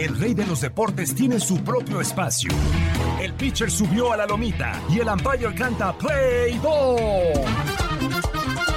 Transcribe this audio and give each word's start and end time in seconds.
El 0.00 0.18
rey 0.18 0.32
de 0.32 0.46
los 0.46 0.62
deportes 0.62 1.14
tiene 1.14 1.38
su 1.38 1.62
propio 1.62 2.00
espacio. 2.00 2.50
El 3.20 3.34
pitcher 3.34 3.70
subió 3.70 4.14
a 4.14 4.16
la 4.16 4.24
lomita 4.24 4.82
y 4.88 4.98
el 4.98 5.06
umpire 5.06 5.54
canta 5.54 5.92
Play 5.92 6.58
Ball. 6.58 7.44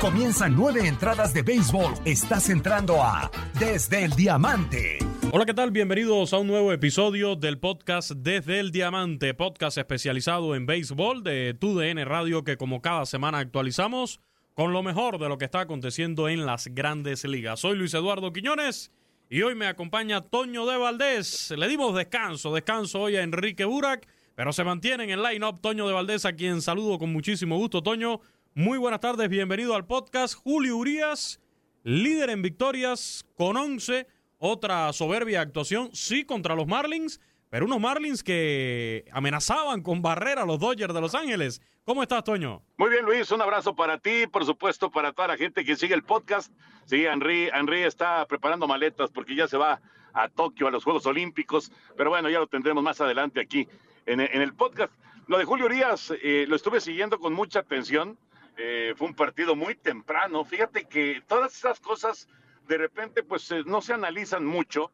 Comienzan 0.02 0.54
nueve 0.54 0.86
entradas 0.86 1.34
de 1.34 1.42
béisbol. 1.42 1.94
Estás 2.04 2.50
entrando 2.50 3.02
a 3.02 3.32
Desde 3.58 4.04
el 4.04 4.12
Diamante. 4.12 4.98
Hola, 5.32 5.46
¿qué 5.46 5.54
tal? 5.54 5.72
Bienvenidos 5.72 6.34
a 6.34 6.40
un 6.40 6.48
nuevo 6.48 6.74
episodio 6.74 7.38
del 7.38 7.58
podcast 7.58 8.12
Desde 8.12 8.60
el 8.60 8.74
Diamante, 8.74 9.34
podcast 9.34 9.78
especializado 9.78 10.56
en 10.56 10.66
béisbol 10.66 11.24
de 11.24 11.54
TUDN 11.58 12.04
Radio 12.04 12.44
que 12.44 12.58
como 12.58 12.82
cada 12.82 13.06
semana 13.06 13.38
actualizamos 13.38 14.20
con 14.56 14.74
lo 14.74 14.84
mejor 14.84 15.20
de 15.20 15.30
lo 15.30 15.38
que 15.38 15.46
está 15.46 15.62
aconteciendo 15.62 16.28
en 16.28 16.46
las 16.46 16.68
grandes 16.68 17.24
ligas. 17.24 17.62
Soy 17.62 17.78
Luis 17.78 17.94
Eduardo 17.94 18.34
Quiñones 18.34 18.92
y 19.34 19.42
hoy 19.42 19.56
me 19.56 19.66
acompaña 19.66 20.22
Toño 20.22 20.68
de 20.68 20.78
Valdés. 20.78 21.52
Le 21.58 21.68
dimos 21.68 21.96
descanso, 21.96 22.54
descanso 22.54 23.02
hoy 23.02 23.16
a 23.16 23.24
Enrique 23.24 23.66
Burak, 23.66 24.08
pero 24.36 24.54
se 24.54 24.64
mantiene 24.64 25.06
en 25.06 25.10
el 25.10 25.24
line-up 25.24 25.60
Toño 25.60 25.88
de 25.88 25.94
Valdés, 25.94 26.26
a 26.26 26.34
quien 26.34 26.62
saludo 26.62 27.00
con 27.00 27.12
muchísimo 27.12 27.58
gusto. 27.58 27.82
Toño, 27.82 28.22
muy 28.54 28.78
buenas 28.78 29.00
tardes, 29.00 29.28
bienvenido 29.30 29.74
al 29.74 29.88
podcast. 29.88 30.36
Julio 30.36 30.78
Urias, 30.78 31.42
líder 31.82 32.30
en 32.30 32.44
victorias 32.44 33.26
con 33.34 33.58
11, 33.58 34.06
otra 34.38 34.94
soberbia 34.94 35.42
actuación, 35.42 35.90
sí, 35.94 36.26
contra 36.26 36.54
los 36.54 36.68
Marlins, 36.68 37.20
pero 37.50 37.66
unos 37.66 37.80
Marlins 37.80 38.22
que 38.22 39.06
amenazaban 39.12 39.82
con 39.82 40.04
barrer 40.04 40.38
a 40.38 40.46
los 40.46 40.60
Dodgers 40.60 40.94
de 40.94 41.02
Los 41.02 41.16
Ángeles. 41.16 41.60
¿Cómo 41.86 42.02
estás, 42.02 42.24
Toño? 42.24 42.62
Muy 42.78 42.90
bien, 42.90 43.04
Luis, 43.04 43.30
un 43.32 43.42
abrazo 43.42 43.76
para 43.76 43.98
ti, 43.98 44.26
por 44.28 44.46
supuesto, 44.46 44.90
para 44.90 45.12
toda 45.12 45.28
la 45.28 45.38
gente 45.38 45.66
que 45.66 45.76
sigue 45.76 45.94
el 45.94 46.04
podcast. 46.04 46.50
Sí, 46.86 47.06
Henry, 47.06 47.50
Henry 47.54 47.82
está 47.82 48.26
preparando 48.26 48.68
maletas 48.68 49.12
porque 49.12 49.36
ya 49.36 49.50
se 49.50 49.58
va 49.58 49.82
a 50.14 50.30
Tokio, 50.30 50.68
a 50.68 50.72
los 50.72 50.86
Juegos 50.86 51.06
Olímpicos, 51.06 51.74
pero 51.98 52.10
bueno, 52.10 52.30
ya 52.30 52.40
lo 52.40 52.48
tendremos 52.48 52.84
más 52.84 53.02
adelante 53.02 53.42
aquí 53.42 53.68
en, 54.06 54.22
en 54.22 54.42
el 54.42 54.54
podcast. 54.54 54.94
Lo 55.28 55.38
de 55.38 55.44
Julio 55.44 55.66
Urias 55.66 56.14
eh, 56.22 56.46
lo 56.48 56.56
estuve 56.56 56.80
siguiendo 56.80 57.20
con 57.20 57.34
mucha 57.34 57.60
atención. 57.60 58.18
Eh, 58.56 58.94
fue 58.96 59.08
un 59.08 59.16
partido 59.16 59.54
muy 59.56 59.76
temprano. 59.76 60.46
Fíjate 60.46 60.86
que 60.86 61.22
todas 61.28 61.54
esas 61.58 61.82
cosas 61.82 62.30
de 62.66 62.78
repente 62.78 63.24
pues 63.24 63.52
eh, 63.52 63.64
no 63.66 63.82
se 63.82 63.92
analizan 63.94 64.46
mucho, 64.46 64.92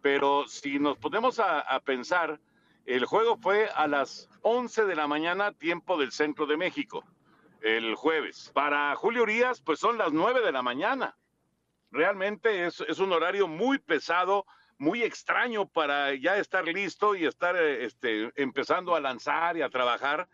pero 0.00 0.48
si 0.48 0.78
nos 0.78 0.96
ponemos 0.96 1.38
a, 1.38 1.60
a 1.60 1.80
pensar, 1.80 2.40
el 2.90 3.04
juego 3.04 3.36
fue 3.36 3.68
a 3.68 3.86
las 3.86 4.28
11 4.42 4.84
de 4.84 4.96
la 4.96 5.06
mañana, 5.06 5.52
tiempo 5.52 5.96
del 5.96 6.10
centro 6.10 6.46
de 6.46 6.56
México, 6.56 7.04
el 7.62 7.94
jueves. 7.94 8.50
Para 8.52 8.94
Julio 8.96 9.22
Urias, 9.22 9.60
pues 9.60 9.78
son 9.78 9.96
las 9.96 10.12
9 10.12 10.40
de 10.40 10.50
la 10.50 10.62
mañana. 10.62 11.16
Realmente 11.92 12.66
es, 12.66 12.80
es 12.80 12.98
un 12.98 13.12
horario 13.12 13.46
muy 13.46 13.78
pesado, 13.78 14.44
muy 14.76 15.04
extraño 15.04 15.68
para 15.68 16.14
ya 16.14 16.36
estar 16.38 16.64
listo 16.64 17.14
y 17.14 17.26
estar 17.26 17.54
eh, 17.56 17.84
este, 17.84 18.32
empezando 18.34 18.96
a 18.96 19.00
lanzar 19.00 19.56
y 19.56 19.62
a 19.62 19.70
trabajar. 19.70 20.28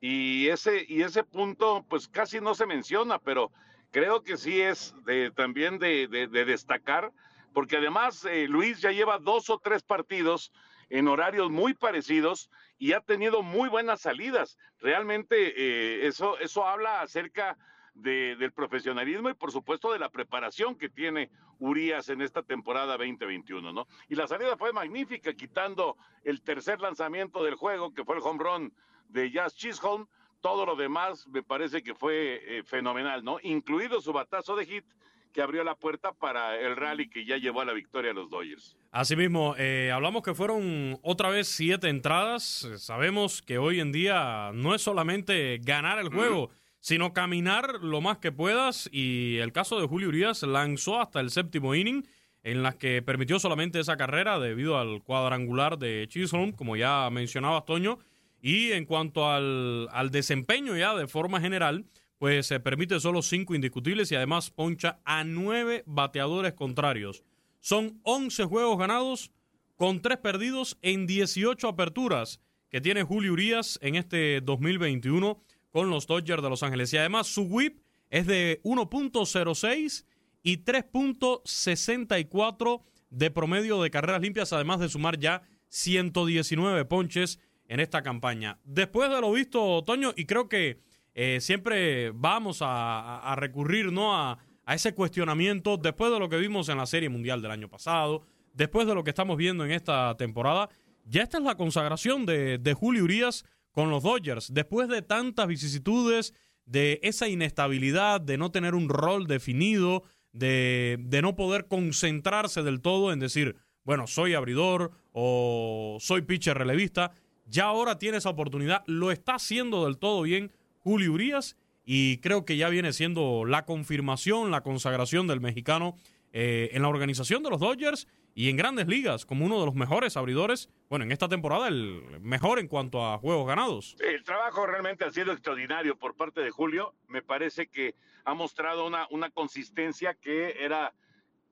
Y 0.00 0.48
ese, 0.48 0.84
y 0.88 1.02
ese 1.02 1.22
punto, 1.22 1.86
pues 1.88 2.08
casi 2.08 2.40
no 2.40 2.56
se 2.56 2.66
menciona, 2.66 3.20
pero 3.20 3.52
creo 3.92 4.24
que 4.24 4.36
sí 4.36 4.60
es 4.60 4.92
de, 5.04 5.30
también 5.30 5.78
de, 5.78 6.08
de, 6.08 6.26
de 6.26 6.44
destacar, 6.44 7.12
porque 7.54 7.76
además 7.76 8.24
eh, 8.24 8.48
Luis 8.48 8.80
ya 8.80 8.90
lleva 8.90 9.18
dos 9.18 9.50
o 9.50 9.58
tres 9.58 9.84
partidos 9.84 10.52
en 10.92 11.08
horarios 11.08 11.50
muy 11.50 11.72
parecidos 11.72 12.50
y 12.78 12.92
ha 12.92 13.00
tenido 13.00 13.42
muy 13.42 13.70
buenas 13.70 14.02
salidas. 14.02 14.58
Realmente 14.78 15.54
eh, 15.56 16.06
eso, 16.06 16.38
eso 16.38 16.66
habla 16.66 17.00
acerca 17.00 17.56
de, 17.94 18.36
del 18.36 18.52
profesionalismo 18.52 19.30
y 19.30 19.34
por 19.34 19.50
supuesto 19.52 19.90
de 19.90 19.98
la 19.98 20.10
preparación 20.10 20.76
que 20.76 20.90
tiene 20.90 21.30
Urias 21.58 22.10
en 22.10 22.20
esta 22.20 22.42
temporada 22.42 22.98
2021, 22.98 23.72
¿no? 23.72 23.86
Y 24.10 24.16
la 24.16 24.26
salida 24.26 24.58
fue 24.58 24.74
magnífica, 24.74 25.32
quitando 25.32 25.96
el 26.24 26.42
tercer 26.42 26.78
lanzamiento 26.80 27.42
del 27.42 27.54
juego, 27.54 27.94
que 27.94 28.04
fue 28.04 28.16
el 28.16 28.22
home 28.22 28.44
run 28.44 28.74
de 29.08 29.30
Jazz 29.30 29.54
Chisholm. 29.54 30.06
Todo 30.42 30.66
lo 30.66 30.76
demás 30.76 31.26
me 31.28 31.42
parece 31.42 31.82
que 31.82 31.94
fue 31.94 32.58
eh, 32.58 32.62
fenomenal, 32.64 33.24
¿no? 33.24 33.38
Incluido 33.42 34.02
su 34.02 34.12
batazo 34.12 34.56
de 34.56 34.66
hit 34.66 34.84
que 35.32 35.42
abrió 35.42 35.64
la 35.64 35.74
puerta 35.74 36.12
para 36.12 36.58
el 36.60 36.76
rally 36.76 37.08
que 37.08 37.24
ya 37.24 37.36
llevó 37.36 37.62
a 37.62 37.64
la 37.64 37.72
victoria 37.72 38.10
a 38.10 38.14
los 38.14 38.30
Dodgers. 38.30 38.76
Asimismo, 38.90 39.54
eh, 39.58 39.90
hablamos 39.92 40.22
que 40.22 40.34
fueron 40.34 40.98
otra 41.02 41.30
vez 41.30 41.48
siete 41.48 41.88
entradas. 41.88 42.68
Sabemos 42.76 43.42
que 43.42 43.58
hoy 43.58 43.80
en 43.80 43.92
día 43.92 44.50
no 44.54 44.74
es 44.74 44.82
solamente 44.82 45.58
ganar 45.62 45.98
el 45.98 46.08
juego, 46.08 46.48
mm. 46.48 46.50
sino 46.78 47.12
caminar 47.12 47.82
lo 47.82 48.00
más 48.00 48.18
que 48.18 48.32
puedas. 48.32 48.88
Y 48.92 49.38
el 49.38 49.52
caso 49.52 49.80
de 49.80 49.88
Julio 49.88 50.08
Urias 50.08 50.42
lanzó 50.42 51.00
hasta 51.00 51.20
el 51.20 51.30
séptimo 51.30 51.74
inning, 51.74 52.06
en 52.42 52.62
las 52.62 52.74
que 52.74 53.02
permitió 53.02 53.38
solamente 53.38 53.80
esa 53.80 53.96
carrera 53.96 54.38
debido 54.38 54.78
al 54.78 55.02
cuadrangular 55.02 55.78
de 55.78 56.06
Chisholm, 56.08 56.52
como 56.52 56.76
ya 56.76 57.08
mencionaba 57.10 57.64
Toño. 57.64 57.98
Y 58.40 58.72
en 58.72 58.84
cuanto 58.84 59.30
al, 59.30 59.88
al 59.92 60.10
desempeño 60.10 60.76
ya 60.76 60.94
de 60.96 61.06
forma 61.06 61.40
general, 61.40 61.86
pues 62.22 62.46
se 62.46 62.60
permite 62.60 63.00
solo 63.00 63.20
cinco 63.20 63.56
indiscutibles 63.56 64.12
y 64.12 64.14
además 64.14 64.48
poncha 64.48 65.00
a 65.04 65.24
nueve 65.24 65.82
bateadores 65.86 66.52
contrarios. 66.52 67.24
Son 67.58 67.98
11 68.04 68.44
juegos 68.44 68.78
ganados 68.78 69.32
con 69.74 70.00
tres 70.00 70.18
perdidos 70.18 70.78
en 70.82 71.08
18 71.08 71.66
aperturas 71.66 72.40
que 72.68 72.80
tiene 72.80 73.02
Julio 73.02 73.32
Urias 73.32 73.76
en 73.82 73.96
este 73.96 74.40
2021 74.40 75.42
con 75.72 75.90
los 75.90 76.06
Dodgers 76.06 76.44
de 76.44 76.48
Los 76.48 76.62
Ángeles. 76.62 76.92
Y 76.92 76.98
además 76.98 77.26
su 77.26 77.42
whip 77.42 77.82
es 78.08 78.28
de 78.28 78.60
1.06 78.62 80.04
y 80.44 80.58
3.64 80.58 82.82
de 83.10 83.30
promedio 83.32 83.82
de 83.82 83.90
carreras 83.90 84.22
limpias, 84.22 84.52
además 84.52 84.78
de 84.78 84.88
sumar 84.88 85.18
ya 85.18 85.42
119 85.70 86.84
ponches 86.84 87.40
en 87.66 87.80
esta 87.80 88.04
campaña. 88.04 88.60
Después 88.62 89.10
de 89.10 89.20
lo 89.20 89.32
visto, 89.32 89.82
Toño, 89.82 90.14
y 90.16 90.26
creo 90.26 90.48
que 90.48 90.91
eh, 91.14 91.38
siempre 91.40 92.10
vamos 92.10 92.58
a, 92.60 93.34
recurrir 93.36 93.92
¿no? 93.92 94.16
a, 94.16 94.38
a, 94.64 94.74
ese 94.74 94.94
cuestionamiento 94.94 95.76
después 95.76 96.12
de 96.12 96.18
lo 96.18 96.28
que 96.28 96.38
vimos 96.38 96.68
en 96.68 96.78
la 96.78 96.86
Serie 96.86 97.08
Mundial 97.08 97.42
del 97.42 97.50
año 97.50 97.68
pasado, 97.68 98.22
después 98.54 98.86
de 98.86 98.94
lo 98.94 99.04
que 99.04 99.10
estamos 99.10 99.36
viendo 99.36 99.64
en 99.64 99.72
esta 99.72 100.16
temporada. 100.16 100.68
Ya 101.04 101.22
esta 101.22 101.38
es 101.38 101.44
la 101.44 101.56
consagración 101.56 102.26
de, 102.26 102.58
de 102.58 102.74
Julio 102.74 103.04
Urias 103.04 103.44
con 103.72 103.90
los 103.90 104.02
Dodgers, 104.02 104.52
después 104.52 104.88
de 104.88 105.02
tantas 105.02 105.46
vicisitudes, 105.46 106.34
de 106.64 107.00
esa 107.02 107.28
inestabilidad, 107.28 108.20
de 108.20 108.38
no 108.38 108.50
tener 108.50 108.74
un 108.74 108.88
rol 108.88 109.26
definido, 109.26 110.04
de, 110.32 110.96
de 111.00 111.22
no 111.22 111.34
poder 111.34 111.66
concentrarse 111.66 112.62
del 112.62 112.80
todo 112.80 113.12
en 113.12 113.18
decir, 113.18 113.56
bueno, 113.84 114.06
soy 114.06 114.34
abridor 114.34 114.92
o 115.12 115.98
soy 116.00 116.22
pitcher 116.22 116.56
relevista. 116.56 117.12
Ya 117.46 117.64
ahora 117.64 117.98
tiene 117.98 118.18
esa 118.18 118.30
oportunidad, 118.30 118.84
lo 118.86 119.10
está 119.10 119.34
haciendo 119.34 119.84
del 119.84 119.98
todo 119.98 120.22
bien 120.22 120.52
Julio 120.82 121.12
Urias 121.12 121.56
y 121.84 122.18
creo 122.18 122.44
que 122.44 122.56
ya 122.56 122.68
viene 122.68 122.92
siendo 122.92 123.44
la 123.44 123.64
confirmación, 123.64 124.50
la 124.50 124.62
consagración 124.62 125.26
del 125.26 125.40
mexicano 125.40 125.96
eh, 126.32 126.70
en 126.72 126.82
la 126.82 126.88
organización 126.88 127.42
de 127.42 127.50
los 127.50 127.60
Dodgers 127.60 128.08
y 128.34 128.48
en 128.48 128.56
grandes 128.56 128.88
ligas 128.88 129.26
como 129.26 129.44
uno 129.44 129.60
de 129.60 129.66
los 129.66 129.74
mejores 129.74 130.16
abridores, 130.16 130.70
bueno, 130.88 131.04
en 131.04 131.12
esta 131.12 131.28
temporada 131.28 131.68
el 131.68 132.20
mejor 132.20 132.58
en 132.58 132.68
cuanto 132.68 133.04
a 133.06 133.18
juegos 133.18 133.46
ganados. 133.46 133.96
El 134.00 134.24
trabajo 134.24 134.66
realmente 134.66 135.04
ha 135.04 135.10
sido 135.10 135.32
extraordinario 135.32 135.96
por 135.96 136.14
parte 136.16 136.40
de 136.40 136.50
Julio, 136.50 136.94
me 137.08 137.22
parece 137.22 137.66
que 137.66 137.94
ha 138.24 138.34
mostrado 138.34 138.86
una, 138.86 139.06
una 139.10 139.30
consistencia 139.30 140.14
que 140.14 140.64
era 140.64 140.94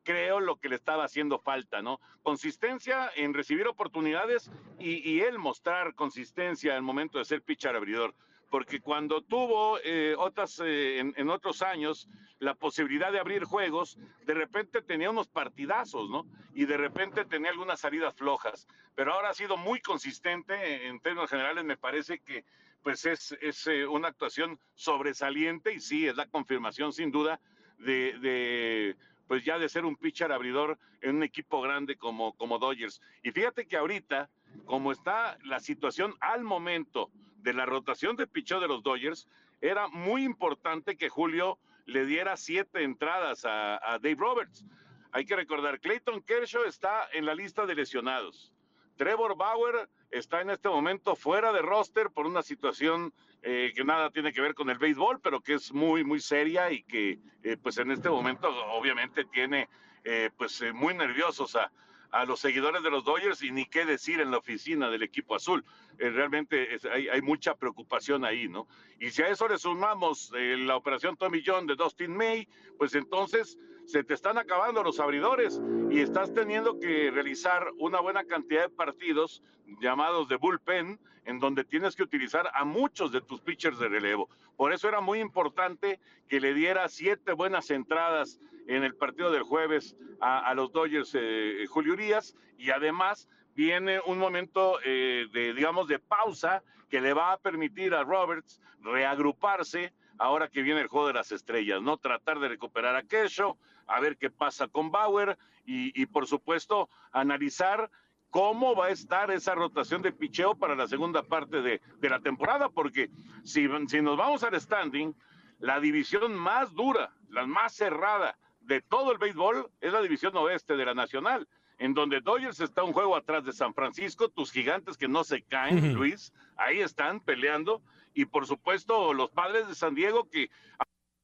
creo 0.02 0.40
lo 0.40 0.56
que 0.56 0.70
le 0.70 0.76
estaba 0.76 1.04
haciendo 1.04 1.38
falta, 1.38 1.82
¿no? 1.82 2.00
Consistencia 2.22 3.10
en 3.16 3.34
recibir 3.34 3.68
oportunidades 3.68 4.50
y, 4.78 5.08
y 5.08 5.20
él 5.20 5.38
mostrar 5.38 5.94
consistencia 5.94 6.74
al 6.74 6.82
momento 6.82 7.18
de 7.18 7.26
ser 7.26 7.42
pitcher 7.42 7.76
abridor 7.76 8.14
porque 8.50 8.80
cuando 8.80 9.22
tuvo 9.22 9.78
eh, 9.84 10.14
otras, 10.18 10.60
eh, 10.62 10.98
en, 10.98 11.30
otros 11.30 11.62
años 11.62 12.08
la 12.40 12.54
posibilidad 12.54 13.12
de 13.12 13.20
abrir 13.20 13.44
juegos, 13.44 13.96
de 14.26 14.34
repente 14.34 14.82
tenía 14.82 15.10
unos 15.10 15.28
partidazos, 15.28 16.10
¿no? 16.10 16.26
Y 16.52 16.64
de 16.64 16.76
repente 16.76 17.24
tenía 17.24 17.50
algunas 17.50 17.80
salidas 17.80 18.14
flojas, 18.14 18.66
pero 18.96 19.12
ahora 19.12 19.30
ha 19.30 19.34
sido 19.34 19.56
muy 19.56 19.80
consistente 19.80 20.88
en 20.88 20.98
términos 21.00 21.30
generales, 21.30 21.64
me 21.64 21.76
parece 21.76 22.18
que 22.18 22.44
pues 22.82 23.04
es, 23.06 23.36
es 23.40 23.66
eh, 23.66 23.86
una 23.86 24.08
actuación 24.08 24.58
sobresaliente 24.74 25.72
y 25.72 25.80
sí, 25.80 26.08
es 26.08 26.16
la 26.16 26.26
confirmación 26.26 26.92
sin 26.92 27.10
duda 27.10 27.40
de, 27.78 28.18
de 28.18 28.96
pues 29.28 29.44
ya 29.44 29.58
de 29.58 29.68
ser 29.68 29.84
un 29.84 29.96
pitcher 29.96 30.32
abridor 30.32 30.76
en 31.02 31.16
un 31.16 31.22
equipo 31.22 31.60
grande 31.60 31.96
como, 31.96 32.32
como 32.32 32.58
Dodgers. 32.58 33.00
Y 33.22 33.30
fíjate 33.30 33.66
que 33.68 33.76
ahorita, 33.76 34.28
como 34.64 34.90
está 34.90 35.38
la 35.44 35.60
situación 35.60 36.14
al 36.20 36.42
momento 36.42 37.12
de 37.42 37.52
la 37.52 37.66
rotación 37.66 38.16
de 38.16 38.26
picheo 38.26 38.60
de 38.60 38.68
los 38.68 38.82
Dodgers, 38.82 39.28
era 39.60 39.88
muy 39.88 40.24
importante 40.24 40.96
que 40.96 41.08
Julio 41.08 41.58
le 41.86 42.06
diera 42.06 42.36
siete 42.36 42.82
entradas 42.82 43.44
a, 43.44 43.76
a 43.76 43.98
Dave 43.98 44.16
Roberts. 44.16 44.64
Hay 45.12 45.24
que 45.24 45.36
recordar, 45.36 45.80
Clayton 45.80 46.22
Kershaw 46.22 46.64
está 46.64 47.08
en 47.12 47.26
la 47.26 47.34
lista 47.34 47.66
de 47.66 47.74
lesionados. 47.74 48.52
Trevor 48.96 49.34
Bauer 49.34 49.88
está 50.10 50.42
en 50.42 50.50
este 50.50 50.68
momento 50.68 51.16
fuera 51.16 51.52
de 51.52 51.62
roster 51.62 52.10
por 52.10 52.26
una 52.26 52.42
situación 52.42 53.14
eh, 53.42 53.72
que 53.74 53.82
nada 53.82 54.10
tiene 54.10 54.32
que 54.32 54.42
ver 54.42 54.54
con 54.54 54.68
el 54.68 54.76
béisbol, 54.76 55.20
pero 55.20 55.40
que 55.40 55.54
es 55.54 55.72
muy, 55.72 56.04
muy 56.04 56.20
seria 56.20 56.70
y 56.70 56.82
que 56.82 57.18
eh, 57.42 57.56
pues 57.56 57.78
en 57.78 57.90
este 57.90 58.10
momento 58.10 58.48
obviamente 58.72 59.24
tiene 59.24 59.70
eh, 60.04 60.28
pues 60.36 60.62
muy 60.74 60.92
nerviosos 60.94 61.56
a, 61.56 61.72
a 62.12 62.24
los 62.24 62.40
seguidores 62.40 62.82
de 62.82 62.90
los 62.90 63.04
Dodgers 63.04 63.42
y 63.42 63.50
ni 63.50 63.66
qué 63.66 63.84
decir 63.84 64.20
en 64.20 64.30
la 64.30 64.38
oficina 64.38 64.90
del 64.90 65.02
equipo 65.02 65.34
azul. 65.34 65.64
realmente 65.98 66.78
hay, 66.92 67.08
hay, 67.08 67.22
mucha 67.22 67.54
preocupación 67.54 68.24
ahí, 68.24 68.48
¿no? 68.48 68.66
Y 68.98 69.10
si 69.10 69.22
a 69.22 69.28
eso 69.28 69.48
le 69.48 69.58
sumamos 69.58 70.32
la 70.32 70.76
operación 70.76 71.16
Tommy 71.16 71.42
John 71.44 71.66
de 71.66 71.76
Dustin 71.76 72.16
May, 72.16 72.48
pues 72.78 72.94
entonces 72.94 73.58
se 73.90 74.04
te 74.04 74.14
están 74.14 74.38
acabando 74.38 74.84
los 74.84 75.00
abridores 75.00 75.60
y 75.90 76.00
estás 76.00 76.32
teniendo 76.32 76.78
que 76.78 77.10
realizar 77.10 77.66
una 77.78 78.00
buena 78.00 78.24
cantidad 78.24 78.62
de 78.62 78.68
partidos 78.68 79.42
llamados 79.80 80.28
de 80.28 80.36
bullpen, 80.36 81.00
en 81.24 81.40
donde 81.40 81.64
tienes 81.64 81.96
que 81.96 82.04
utilizar 82.04 82.48
a 82.54 82.64
muchos 82.64 83.10
de 83.10 83.20
tus 83.20 83.40
pitchers 83.40 83.80
de 83.80 83.88
relevo. 83.88 84.28
Por 84.56 84.72
eso 84.72 84.88
era 84.88 85.00
muy 85.00 85.18
importante 85.18 85.98
que 86.28 86.40
le 86.40 86.54
diera 86.54 86.88
siete 86.88 87.32
buenas 87.32 87.70
entradas 87.70 88.38
en 88.68 88.84
el 88.84 88.94
partido 88.94 89.32
del 89.32 89.42
jueves 89.42 89.96
a, 90.20 90.54
los 90.54 90.70
Dodgers 90.70 91.10
eh, 91.14 91.64
Julio 91.68 91.94
Urias 91.94 92.36
y 92.58 92.70
además 92.70 93.28
viene 93.56 94.00
un 94.06 94.18
momento 94.18 94.78
eh, 94.84 95.26
de, 95.32 95.52
digamos, 95.52 95.88
de 95.88 95.98
pausa 95.98 96.62
que 96.88 97.00
le 97.00 97.12
va 97.12 97.32
a 97.32 97.38
permitir 97.38 97.94
a 97.94 98.04
Roberts 98.04 98.60
reagruparse 98.82 99.92
ahora 100.20 100.48
que 100.48 100.62
viene 100.62 100.82
el 100.82 100.88
juego 100.88 101.06
de 101.06 101.14
las 101.14 101.32
estrellas, 101.32 101.80
¿no? 101.80 101.96
Tratar 101.96 102.38
de 102.40 102.48
recuperar 102.48 102.94
a 102.94 103.02
Kesho, 103.02 103.56
a 103.86 104.00
ver 104.00 104.18
qué 104.18 104.30
pasa 104.30 104.68
con 104.68 104.90
Bauer 104.90 105.38
y, 105.64 105.98
y, 106.00 106.06
por 106.06 106.26
supuesto 106.26 106.90
analizar 107.10 107.90
cómo 108.28 108.76
va 108.76 108.86
a 108.86 108.90
estar 108.90 109.30
esa 109.30 109.54
rotación 109.54 110.02
de 110.02 110.12
picheo 110.12 110.54
para 110.54 110.76
la 110.76 110.86
segunda 110.86 111.22
parte 111.22 111.62
de, 111.62 111.80
de 111.98 112.08
la 112.10 112.20
temporada, 112.20 112.68
porque 112.68 113.10
si, 113.44 113.66
si 113.88 114.02
nos 114.02 114.18
vamos 114.18 114.44
al 114.44 114.60
standing, 114.60 115.14
la 115.58 115.80
división 115.80 116.34
más 116.34 116.74
dura, 116.74 117.12
la 117.30 117.46
más 117.46 117.72
cerrada 117.72 118.36
de 118.60 118.82
todo 118.82 119.12
el 119.12 119.18
béisbol 119.18 119.70
es 119.80 119.92
la 119.92 120.02
división 120.02 120.36
oeste 120.36 120.76
de 120.76 120.84
la 120.84 120.94
Nacional, 120.94 121.48
en 121.78 121.94
donde 121.94 122.20
Dodgers 122.20 122.60
está 122.60 122.84
un 122.84 122.92
juego 122.92 123.16
atrás 123.16 123.42
de 123.44 123.52
San 123.52 123.72
Francisco, 123.72 124.28
tus 124.28 124.52
gigantes 124.52 124.98
que 124.98 125.08
no 125.08 125.24
se 125.24 125.40
caen. 125.40 125.94
Luis, 125.94 126.32
ahí 126.58 126.80
están 126.80 127.20
peleando, 127.20 127.80
y 128.14 128.24
por 128.24 128.46
supuesto 128.46 129.12
los 129.14 129.30
padres 129.30 129.68
de 129.68 129.74
San 129.74 129.94
Diego 129.94 130.28
que, 130.28 130.50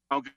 aunque 0.08 0.32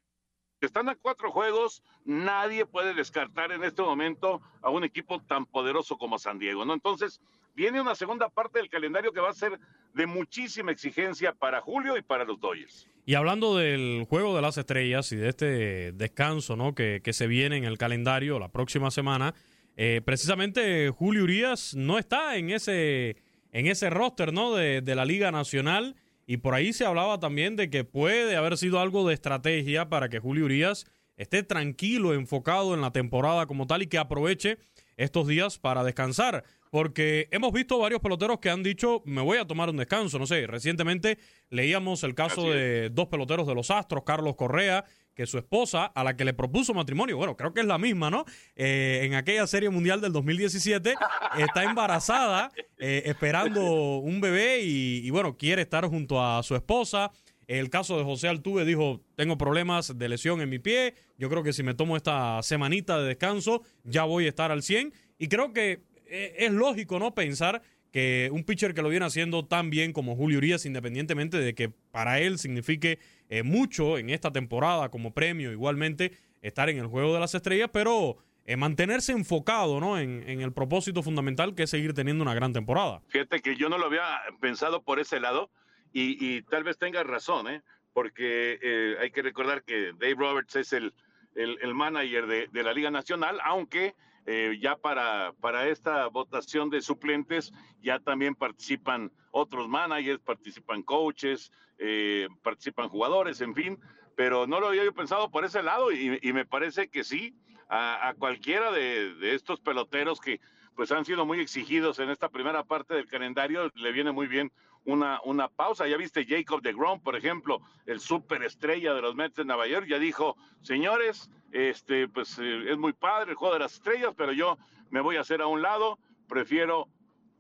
están 0.62 0.90
a 0.90 0.96
cuatro 0.96 1.32
juegos, 1.32 1.84
nadie 2.06 2.66
puede 2.66 2.94
descartar 2.94 3.52
en 3.52 3.64
este 3.64 3.82
momento 3.82 4.42
a 4.62 4.70
un 4.70 4.84
equipo 4.84 5.22
tan 5.22 5.46
poderoso 5.46 5.98
como 5.98 6.20
San 6.20 6.40
Diego, 6.40 6.66
¿no? 6.66 6.74
Entonces, 6.74 7.22
viene 7.56 7.82
una 7.82 7.96
segunda 7.96 8.30
parte 8.30 8.60
del 8.60 8.70
calendario 8.70 9.14
que 9.14 9.22
va 9.22 9.30
a 9.30 9.34
ser 9.34 9.60
de 9.94 10.06
muchísima 10.06 10.72
exigencia 10.72 11.34
para 11.34 11.62
Julio 11.62 11.98
y 11.98 12.02
para 12.02 12.24
los 12.24 12.40
Dodgers. 12.40 12.88
Y 13.06 13.16
hablando 13.16 13.58
del 13.58 14.06
juego 14.08 14.36
de 14.36 14.42
las 14.42 14.58
estrellas 14.58 15.12
y 15.12 15.16
de 15.16 15.30
este 15.30 15.92
descanso 15.94 16.56
¿no? 16.56 16.76
que, 16.76 17.02
que 17.04 17.14
se 17.14 17.28
viene 17.28 17.58
en 17.58 17.66
el 17.66 17.78
calendario 17.78 18.38
la 18.38 18.50
próxima 18.50 18.92
semana, 18.92 19.34
eh, 19.78 20.02
precisamente 20.06 20.90
Julio 20.90 21.24
Urias 21.24 21.74
no 21.76 21.98
está 21.98 22.36
en 22.36 22.50
ese, 22.50 23.16
en 23.52 23.68
ese 23.68 23.90
roster 23.90 24.32
¿no? 24.32 24.54
de, 24.54 24.82
de 24.82 24.96
la 24.96 25.06
Liga 25.06 25.32
Nacional. 25.32 25.96
Y 26.30 26.38
por 26.38 26.54
ahí 26.54 26.74
se 26.74 26.86
hablaba 26.86 27.20
también 27.20 27.56
de 27.56 27.72
que 27.72 27.84
puede 27.84 28.36
haber 28.36 28.56
sido 28.56 28.80
algo 28.80 29.08
de 29.08 29.16
estrategia 29.16 29.90
para 29.90 30.10
que 30.10 30.20
Julio 30.20 30.46
Urias 30.46 30.86
esté 31.18 31.42
tranquilo, 31.42 32.14
enfocado 32.14 32.76
en 32.76 32.82
la 32.82 32.92
temporada 32.92 33.48
como 33.48 33.66
tal 33.66 33.82
y 33.82 33.88
que 33.88 33.98
aproveche 33.98 34.60
estos 34.96 35.28
días 35.28 35.58
para 35.58 35.84
descansar. 35.84 36.44
Porque 36.70 37.30
hemos 37.32 37.52
visto 37.52 37.80
varios 37.80 38.00
peloteros 38.00 38.38
que 38.38 38.52
han 38.52 38.62
dicho, 38.62 39.02
me 39.06 39.24
voy 39.24 39.40
a 39.40 39.48
tomar 39.48 39.72
un 39.72 39.78
descanso. 39.78 40.20
No 40.20 40.28
sé, 40.28 40.46
recientemente 40.46 41.18
leíamos 41.50 42.04
el 42.04 42.14
caso 42.14 42.52
de 42.52 42.92
dos 42.92 43.08
peloteros 43.08 43.48
de 43.48 43.56
los 43.56 43.72
Astros, 43.72 44.04
Carlos 44.04 44.36
Correa, 44.36 44.86
que 45.20 45.28
su 45.28 45.38
esposa, 45.38 45.88
a 45.88 46.06
la 46.06 46.16
que 46.16 46.24
le 46.24 46.34
propuso 46.34 46.74
matrimonio, 46.74 47.18
bueno, 47.18 47.36
creo 47.36 47.54
que 47.54 47.60
es 47.60 47.66
la 47.66 47.78
misma, 47.78 48.10
¿no? 48.10 48.24
Eh, 48.56 49.02
en 49.04 49.16
aquella 49.16 49.46
Serie 49.48 49.70
Mundial 49.70 50.00
del 50.00 50.14
2017, 50.14 50.96
está 51.38 51.64
embarazada, 51.66 52.54
eh, 52.78 53.02
esperando 53.04 53.98
un 53.98 54.22
bebé 54.22 54.62
y, 54.62 55.10
bueno, 55.10 55.36
quiere 55.36 55.64
estar 55.64 55.86
junto 55.88 56.24
a 56.24 56.42
su 56.42 56.56
esposa. 56.56 57.12
El 57.48 57.70
caso 57.70 57.98
de 57.98 58.06
José 58.06 58.30
Altuve 58.30 58.64
dijo, 58.64 59.02
tengo 59.18 59.38
problemas 59.38 59.98
de 59.98 60.08
lesión 60.08 60.40
en 60.40 60.48
mi 60.48 60.60
pie, 60.60 60.94
yo 61.18 61.30
creo 61.30 61.44
que 61.44 61.52
si 61.52 61.64
me 61.64 61.74
tomo 61.74 61.98
esta 61.98 62.42
semanita 62.42 62.98
de 63.02 63.10
descanso, 63.10 63.64
ya 63.84 64.06
voy 64.06 64.26
a 64.26 64.30
estar 64.30 64.54
al 64.54 64.64
100. 64.64 64.94
Y 65.18 65.28
creo 65.28 65.52
que 65.52 65.82
eh, 66.06 66.36
es 66.38 66.52
lógico, 66.54 66.98
¿no? 66.98 67.14
Pensar 67.14 67.62
que 67.92 68.30
un 68.32 68.46
pitcher 68.46 68.74
que 68.74 68.82
lo 68.82 68.88
viene 68.88 69.06
haciendo 69.06 69.46
tan 69.46 69.70
bien 69.70 69.92
como 69.92 70.16
Julio 70.16 70.38
Urias, 70.38 70.66
independientemente 70.66 71.40
de 71.40 71.54
que 71.56 71.70
para 71.70 72.22
él 72.22 72.38
signifique 72.38 73.00
eh, 73.30 73.44
mucho 73.44 73.98
en 73.98 74.10
esta 74.10 74.32
temporada 74.32 74.90
como 74.90 75.14
premio, 75.14 75.52
igualmente 75.52 76.12
estar 76.42 76.70
en 76.70 76.78
el 76.78 76.88
juego 76.88 77.14
de 77.14 77.20
las 77.20 77.36
estrellas, 77.36 77.70
pero 77.72 78.18
eh, 78.46 78.58
mantenerse 78.58 79.12
enfocado 79.12 79.80
¿no? 79.80 80.00
En, 80.00 80.28
en, 80.28 80.42
el 80.42 80.52
propósito 80.52 81.04
fundamental 81.04 81.54
que 81.54 81.64
es 81.64 81.70
seguir 81.70 81.94
teniendo 81.94 82.24
una 82.24 82.34
gran 82.34 82.52
temporada. 82.54 83.02
Fíjate 83.10 83.42
que 83.42 83.56
yo 83.56 83.70
no 83.70 83.78
lo 83.78 83.86
había 83.86 84.08
pensado 84.40 84.82
por 84.82 85.00
ese 85.00 85.20
lado 85.20 85.52
y, 85.94 86.18
y 86.20 86.42
tal 86.44 86.64
vez 86.64 86.78
tengas 86.78 87.06
razón, 87.06 87.48
¿eh? 87.48 87.62
porque 87.94 88.60
eh, 88.62 88.96
hay 89.00 89.12
que 89.12 89.22
recordar 89.22 89.64
que 89.64 89.92
Dave 89.94 90.16
Roberts 90.16 90.56
es 90.56 90.74
el, 90.74 90.94
el, 91.36 91.58
el 91.62 91.74
manager 91.74 92.28
de, 92.28 92.48
de, 92.48 92.64
la 92.64 92.74
Liga 92.74 92.92
Nacional, 92.92 93.40
aunque 93.44 93.96
eh, 94.32 94.60
ya 94.62 94.76
para, 94.76 95.34
para 95.42 95.68
esta 95.70 96.06
votación 96.06 96.70
de 96.70 96.82
suplentes 96.82 97.52
ya 97.82 97.98
también 97.98 98.36
participan 98.36 99.12
otros 99.32 99.68
managers, 99.68 100.20
participan 100.20 100.84
coaches, 100.84 101.52
eh, 101.80 102.28
participan 102.44 102.90
jugadores, 102.90 103.42
en 103.42 103.56
fin, 103.56 103.80
pero 104.16 104.46
no 104.46 104.60
lo 104.60 104.68
había 104.68 104.84
yo 104.84 104.94
pensado 104.94 105.32
por 105.32 105.46
ese 105.46 105.64
lado 105.64 105.92
y, 105.92 106.20
y 106.22 106.32
me 106.32 106.46
parece 106.46 106.90
que 106.90 107.04
sí, 107.04 107.34
a, 107.70 108.10
a 108.10 108.14
cualquiera 108.14 108.72
de, 108.72 109.16
de, 109.16 109.34
estos 109.34 109.60
peloteros 109.62 110.20
que 110.20 110.40
pues 110.76 110.92
han 110.92 111.06
sido 111.06 111.26
muy 111.26 111.40
exigidos 111.40 111.98
en 111.98 112.12
esta 112.12 112.30
primera 112.30 112.64
parte 112.64 112.94
del 112.94 113.08
calendario, 113.08 113.72
le 113.74 113.92
viene 113.92 114.12
muy 114.12 114.28
bien 114.28 114.52
una, 114.86 115.20
una 115.24 115.48
pausa. 115.48 115.88
Ya 115.88 115.98
viste 115.98 116.26
Jacob 116.28 116.62
de 116.62 116.74
Grom, 116.74 117.02
por 117.02 117.16
ejemplo, 117.16 117.62
el 117.88 118.00
superestrella 118.00 118.94
de 118.94 119.02
los 119.02 119.16
Mets 119.16 119.38
de 119.38 119.46
Nueva 119.46 119.66
York, 119.66 119.88
ya 119.90 119.98
dijo, 119.98 120.38
señores, 120.62 121.32
este, 121.52 122.08
pues 122.08 122.38
eh, 122.40 122.72
es 122.72 122.78
muy 122.78 122.94
padre 122.94 123.32
el 123.32 123.38
juego 123.38 123.54
de 123.54 123.62
las 123.62 123.74
estrellas, 123.74 124.14
pero 124.18 124.32
yo 124.32 124.58
me 124.90 125.02
voy 125.02 125.18
a 125.18 125.22
hacer 125.22 125.42
a 125.42 125.48
un 125.48 125.62
lado, 125.62 126.00
prefiero 126.28 126.88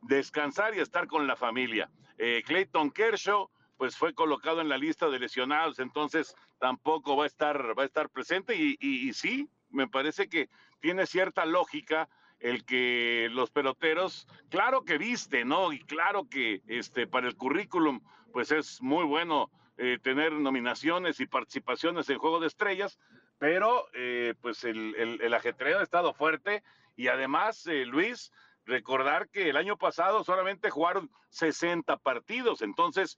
descansar 0.01 0.75
y 0.75 0.79
estar 0.79 1.07
con 1.07 1.27
la 1.27 1.35
familia. 1.35 1.89
Eh, 2.17 2.43
Clayton 2.45 2.91
Kershaw, 2.91 3.49
pues 3.77 3.95
fue 3.95 4.13
colocado 4.13 4.61
en 4.61 4.69
la 4.69 4.77
lista 4.77 5.09
de 5.09 5.19
lesionados, 5.19 5.79
entonces 5.79 6.35
tampoco 6.59 7.15
va 7.15 7.23
a 7.23 7.27
estar, 7.27 7.77
va 7.77 7.83
a 7.83 7.85
estar 7.85 8.09
presente 8.09 8.55
y, 8.55 9.13
sí, 9.13 9.49
me 9.69 9.87
parece 9.87 10.27
que 10.27 10.49
tiene 10.81 11.05
cierta 11.05 11.45
lógica 11.45 12.09
el 12.39 12.65
que 12.65 13.29
los 13.31 13.51
peloteros, 13.51 14.27
claro 14.49 14.83
que 14.83 14.97
viste, 14.97 15.45
¿no? 15.45 15.71
Y 15.71 15.79
claro 15.79 16.27
que 16.29 16.61
este 16.67 17.07
para 17.07 17.27
el 17.27 17.35
currículum, 17.35 18.01
pues 18.31 18.51
es 18.51 18.81
muy 18.81 19.05
bueno 19.05 19.49
eh, 19.77 19.97
tener 20.01 20.33
nominaciones 20.33 21.19
y 21.21 21.25
participaciones 21.25 22.09
en 22.09 22.17
Juego 22.17 22.39
de 22.41 22.47
Estrellas, 22.47 22.99
pero 23.39 23.87
eh, 23.93 24.35
pues 24.41 24.63
el, 24.65 24.93
el, 24.95 25.33
ajetreo 25.33 25.79
ha 25.79 25.83
estado 25.83 26.13
fuerte 26.13 26.61
y 26.95 27.07
además, 27.07 27.65
eh, 27.67 27.85
Luis, 27.85 28.31
recordar 28.65 29.29
que 29.29 29.49
el 29.49 29.57
año 29.57 29.77
pasado 29.77 30.23
solamente 30.23 30.69
jugaron 30.69 31.09
60 31.29 31.97
partidos, 31.97 32.61
entonces 32.61 33.17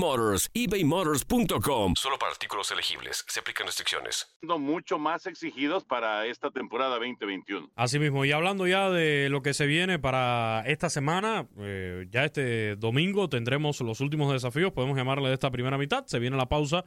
Motors. 0.00 0.50
ebaymotors.com. 0.54 1.94
Solo 1.94 2.18
para 2.18 2.32
artículos 2.32 2.70
elegibles. 2.70 3.22
Se 3.28 3.40
aplican 3.40 3.66
restricciones. 3.66 4.34
Mucho 4.42 4.98
más 4.98 5.26
exigidos 5.26 5.84
para 5.84 6.26
esta 6.26 6.50
temporada 6.50 6.96
2021. 6.98 7.70
Así 7.76 7.98
mismo, 7.98 8.24
y 8.24 8.32
hablando 8.32 8.66
ya 8.66 8.88
de 8.88 9.28
lo 9.28 9.42
que 9.42 9.52
se 9.52 9.66
viene 9.66 9.98
para 9.98 10.64
esta 10.66 10.88
semana, 10.88 11.46
eh, 11.58 12.06
ya 12.10 12.24
este 12.24 12.76
domingo 12.76 13.28
tendremos 13.28 13.80
los 13.82 14.00
últimos 14.00 14.32
desafíos, 14.32 14.72
podemos 14.72 14.96
llamarle 14.96 15.28
de 15.28 15.34
esta 15.34 15.50
primera 15.50 15.76
mitad. 15.76 16.06
Se 16.06 16.18
viene 16.18 16.38
la 16.38 16.48
pausa 16.48 16.84